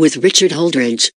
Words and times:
with 0.00 0.16
Richard 0.16 0.52
Holdridge. 0.52 1.12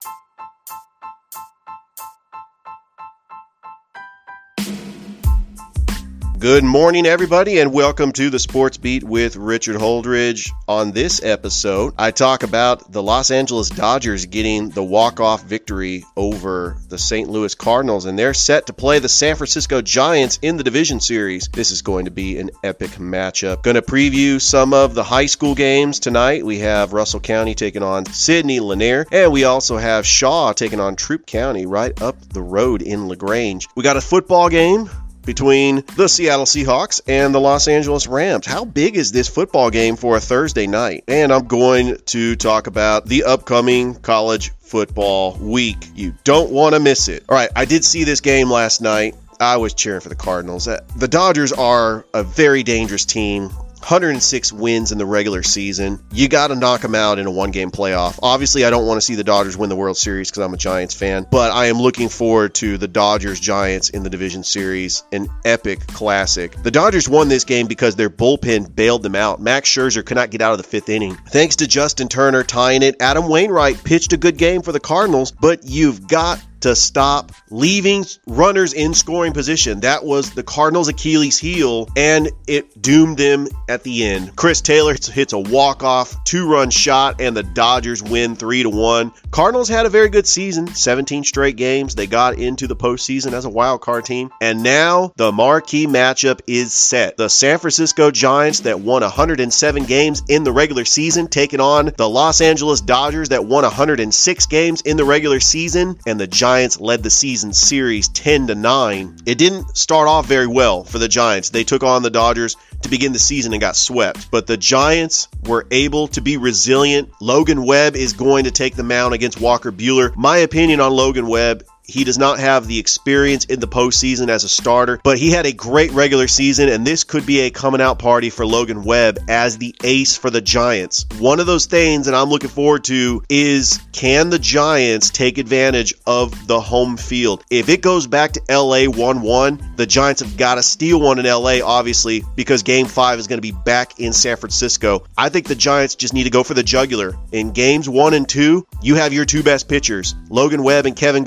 Good 6.42 6.64
morning, 6.64 7.06
everybody, 7.06 7.60
and 7.60 7.72
welcome 7.72 8.14
to 8.14 8.32
the 8.32 8.40
Sports 8.40 8.78
Beat 8.78 9.04
with 9.04 9.36
Richard 9.36 9.76
Holdridge. 9.76 10.50
On 10.68 10.92
this 10.92 11.22
episode, 11.22 11.94
I 12.00 12.10
talk 12.10 12.42
about 12.42 12.92
the 12.92 13.04
Los 13.04 13.30
Angeles 13.30 13.70
Dodgers 13.70 14.26
getting 14.26 14.70
the 14.70 14.84
walk-off 14.84 15.44
victory 15.44 16.04
over 16.18 16.78
the 16.90 16.98
St. 16.98 17.30
Louis 17.30 17.54
Cardinals, 17.54 18.06
and 18.06 18.18
they're 18.18 18.34
set 18.34 18.66
to 18.66 18.74
play 18.74 18.98
the 18.98 19.08
San 19.08 19.36
Francisco 19.36 19.84
Giants 19.84 20.40
in 20.42 20.58
the 20.58 20.64
division 20.64 21.00
series. 21.00 21.48
This 21.54 21.70
is 21.70 21.84
going 21.84 22.06
to 22.06 22.12
be 22.12 22.40
an 22.40 22.50
epic 22.64 22.90
matchup. 22.92 23.62
Going 23.62 23.76
to 23.76 23.84
preview 23.84 24.42
some 24.42 24.74
of 24.74 24.96
the 24.96 25.04
high 25.04 25.28
school 25.28 25.54
games 25.54 26.00
tonight. 26.00 26.44
We 26.44 26.58
have 26.58 26.92
Russell 26.92 27.20
County 27.20 27.54
taking 27.54 27.84
on 27.84 28.08
Sidney 28.08 28.60
Lanier, 28.60 29.06
and 29.12 29.32
we 29.32 29.44
also 29.44 29.78
have 29.78 30.08
Shaw 30.08 30.54
taking 30.54 30.80
on 30.80 30.96
Troup 30.96 31.28
County 31.28 31.68
right 31.68 32.02
up 32.02 32.20
the 32.30 32.42
road 32.42 32.82
in 32.82 33.10
LaGrange. 33.10 33.68
We 33.76 33.84
got 33.84 33.98
a 33.98 34.02
football 34.02 34.50
game 34.50 34.90
between 35.26 35.84
the 35.96 36.08
Seattle 36.08 36.46
Seahawks 36.46 37.02
and 37.08 37.34
the 37.34 37.40
Los 37.40 37.68
Angeles 37.68 38.08
Rams. 38.08 38.46
How 38.46 38.66
big 38.66 38.96
is 38.96 39.12
this 39.12 39.28
football 39.28 39.70
game 39.70 39.96
for 39.96 40.18
a 40.18 40.20
Thursday 40.20 40.68
night? 40.68 41.04
And 41.08 41.32
I'm 41.32 41.48
going 41.48 41.98
to 42.08 42.36
talk 42.36 42.68
about 42.68 43.06
the 43.06 43.24
upcoming 43.24 43.96
college 43.96 44.52
football 44.60 45.38
week. 45.38 45.78
You 45.96 46.14
don't 46.24 46.52
want 46.52 46.76
to 46.76 46.80
miss 46.80 47.08
it. 47.08 47.24
All 47.30 47.36
right, 47.36 47.50
I 47.56 47.66
did 47.66 47.84
see 47.84 48.04
this 48.04 48.22
game 48.22 48.50
last 48.50 48.82
night. 48.82 49.16
I 49.40 49.58
was 49.58 49.74
cheering 49.74 50.02
for 50.02 50.10
the 50.10 50.16
Cardinals. 50.16 50.68
Uh, 50.68 50.82
the 50.98 51.08
Dodgers 51.08 51.52
are 51.52 52.06
a 52.14 52.24
very 52.24 52.62
dangerous 52.62 53.06
team. 53.06 53.50
106 53.82 54.54
wins 54.54 54.92
in 54.92 54.98
the 54.98 55.06
regular 55.06 55.44
season. 55.44 56.00
You 56.12 56.30
got 56.30 56.48
to 56.48 56.56
knock 56.56 56.82
them 56.82 56.96
out 56.96 57.20
in 57.20 57.26
a 57.26 57.32
one 57.32 57.52
game 57.52 57.72
playoff. 57.72 58.20
Obviously, 58.22 58.64
I 58.64 58.70
don't 58.70 58.86
want 58.86 58.98
to 58.98 59.02
see 59.02 59.16
the 59.16 59.24
Dodgers 59.24 59.58
win 59.58 59.70
the 59.70 59.76
World 59.76 59.98
Series 59.98 60.30
because 60.30 60.44
I'm 60.44 60.54
a 60.54 60.58
Giants 60.58 60.94
fan, 60.94 61.26
but 61.30 61.52
I 61.52 61.66
am 61.66 61.78
looking 61.78 62.10
forward 62.10 62.54
to 62.56 62.78
the 62.78 62.88
Dodgers 62.88 63.40
Giants 63.40 63.90
in 63.90 64.04
the 64.04 64.10
division 64.10 64.44
series, 64.44 65.04
an 65.12 65.28
epic 65.44 65.88
classic. 65.88 66.56
The 66.62 66.72
Dodgers 66.72 67.10
won 67.10 67.28
this 67.28 67.44
game 67.44 67.68
because 67.68 67.96
their 67.96 68.10
bullpen 68.10 68.74
bailed 68.76 69.04
them 69.04 69.16
out. 69.16 69.42
Max 69.42 69.70
Scherzer 69.70 70.06
could 70.06 70.16
not 70.16 70.30
get 70.30 70.42
out 70.42 70.52
of 70.52 70.58
the 70.58 70.64
fifth 70.64 70.90
inning. 70.90 71.16
Thanks 71.16 71.58
to 71.58 71.68
Justin 71.68 72.08
Turner 72.08 72.44
tying 72.44 72.84
it, 72.84 72.98
Adam 73.02 73.28
Wainwright 73.28 73.84
pitched 73.84 74.14
a 74.14 74.18
good 74.18 74.38
game 74.38 74.62
for 74.62 74.72
the 74.72 74.80
Cardinals, 74.80 75.32
but 75.32 75.66
you've 75.66 76.08
got 76.08 76.42
to 76.62 76.76
stop 76.76 77.32
leaving 77.50 78.06
runners 78.28 78.74
in 78.74 78.94
scoring 78.94 79.34
position. 79.34 79.82
That 79.82 80.04
was 80.04 80.32
the 80.32 80.44
Cardinals' 80.44 80.88
Achilles 80.88 81.38
heel, 81.38 81.88
and 81.96 82.30
it 82.48 82.82
doomed 82.82 83.18
them 83.18 83.48
at 83.68 83.84
the 83.84 84.06
end. 84.06 84.36
Chris 84.36 84.62
Taylor 84.62 84.94
hits 84.94 85.34
a 85.34 85.40
walk-off 85.40 86.24
two-run 86.24 86.70
shot, 86.70 87.22
and 87.22 87.36
the 87.36 87.44
Dodgers 87.44 88.02
win 88.02 88.36
three 88.36 88.64
to 88.64 88.70
one. 88.70 89.12
Cardinals 89.32 89.70
had 89.70 89.86
a 89.86 89.90
very 89.90 90.10
good 90.10 90.28
season, 90.28 90.68
17 90.68 91.24
straight 91.24 91.56
games. 91.56 91.96
They 91.96 92.08
got 92.08 92.38
into 92.38 92.68
the 92.68 92.76
postseason 92.76 93.34
as 93.34 93.46
a 93.46 93.50
wild 93.50 93.82
card 93.82 94.06
team, 94.06 94.30
and 94.40 94.64
now 94.64 95.14
the 95.16 95.32
marquee 95.32 95.88
matchup 95.88 96.42
is 96.48 96.74
set. 96.74 97.18
The 97.18 97.30
San 97.30 97.60
Francisco 97.60 98.12
Giants 98.12 98.62
that 98.62 98.80
won 98.80 99.02
107 99.02 99.86
games 99.86 100.24
in 100.30 100.44
the 100.44 100.52
regular 100.52 100.86
season 100.86 101.28
taking 101.28 101.60
on 101.60 101.92
the 101.98 102.10
Los 102.10 102.42
Angeles 102.42 102.82
Dodgers 102.82 103.30
that 103.30 103.46
won 103.46 103.64
106 103.64 104.46
games 104.48 104.82
in 104.82 104.98
the 104.98 105.06
regular 105.06 105.40
season, 105.40 105.98
and 106.06 106.20
the 106.20 106.28
Giants 106.28 106.51
Giants 106.52 106.82
led 106.82 107.02
the 107.02 107.10
season 107.10 107.54
series 107.54 108.10
10 108.10 108.48
to 108.48 108.56
9. 108.56 109.20
It 109.26 109.38
didn't 109.38 109.78
start 109.78 110.10
off 110.10 110.26
very 110.26 110.48
well 110.48 110.84
for 110.84 111.00
the 111.00 111.08
Giants. 111.08 111.50
They 111.50 111.64
took 111.64 111.82
on 111.82 112.04
the 112.04 112.10
Dodgers 112.10 112.58
to 112.82 112.90
begin 112.90 113.14
the 113.14 113.20
season 113.20 113.54
and 113.54 113.62
got 113.62 113.78
swept. 113.78 114.30
But 114.32 114.48
the 114.48 114.58
Giants 114.58 115.30
were 115.46 115.66
able 115.72 116.10
to 116.10 116.20
be 116.20 116.36
resilient. 116.36 117.10
Logan 117.22 117.66
Webb 117.66 117.96
is 117.96 118.12
going 118.12 118.44
to 118.44 118.52
take 118.52 118.76
the 118.76 118.84
mound 118.84 119.14
against 119.14 119.40
Walker 119.40 119.72
Buehler. 119.72 120.14
My 120.18 120.40
opinion 120.40 120.82
on 120.82 120.92
Logan 120.92 121.28
Webb 121.28 121.64
he 121.86 122.04
does 122.04 122.18
not 122.18 122.40
have 122.40 122.68
the 122.68 122.80
experience 122.80 123.46
in 123.46 123.60
the 123.60 123.68
postseason 123.68 124.30
as 124.30 124.44
a 124.44 124.50
starter, 124.50 125.00
but 125.04 125.18
he 125.18 125.32
had 125.32 125.46
a 125.46 125.54
great 125.54 125.92
regular 125.92 126.28
season, 126.28 126.70
and 126.70 126.86
this 126.86 127.04
could 127.04 127.26
be 127.26 127.42
a 127.42 127.50
coming 127.50 127.82
out 127.82 128.00
party 128.00 128.30
for 128.30 128.46
Logan 128.46 128.84
Webb 128.84 129.20
as 129.28 129.58
the 129.58 129.76
ace 129.84 130.18
for 130.18 130.30
the 130.30 130.42
Giants. 130.42 131.06
One 131.20 131.40
of 131.40 131.46
those 131.46 131.66
things 131.66 132.06
that 132.06 132.16
I'm 132.16 132.30
looking 132.30 132.50
forward 132.50 132.86
to 132.86 133.24
is 133.30 133.80
can 133.92 134.30
the 134.30 134.40
Giants 134.40 135.10
take 135.10 135.38
advantage 135.38 135.94
of 136.06 136.48
the 136.48 136.60
home 136.60 136.98
field? 136.98 137.44
If 137.50 137.70
it 137.70 137.82
goes 137.82 138.08
back 138.08 138.34
to 138.34 138.42
LA 138.50 138.86
1 138.86 139.22
1, 139.22 139.74
the 139.76 139.86
Giants 139.86 140.22
have 140.22 140.38
got 140.38 140.56
to 140.56 140.64
steal 140.64 141.00
one 141.00 141.20
in 141.20 141.26
LA, 141.26 141.60
obviously, 141.64 142.24
because 142.36 142.64
game 142.64 142.86
five 142.86 143.20
is 143.20 143.28
going 143.28 143.38
to 143.38 143.42
be 143.42 143.52
back 143.52 144.00
in 144.00 144.14
San 144.14 144.38
Francisco. 144.38 145.04
I 145.18 145.30
think 145.30 145.48
the 145.48 145.56
Giants 145.56 145.96
just 145.96 146.14
need 146.14 146.24
to 146.24 146.30
go 146.30 146.44
for 146.44 146.54
the 146.54 146.64
jugular. 146.64 147.18
In 147.32 147.52
games 147.52 147.90
one 147.90 148.14
and 148.14 148.28
two, 148.28 148.66
you 148.82 148.96
have 148.96 149.14
your 149.14 149.26
two 149.26 149.44
best 149.44 149.68
pitchers, 149.68 150.16
Logan 150.30 150.64
Webb 150.64 150.86
and 150.86 150.96
Kevin 150.96 151.24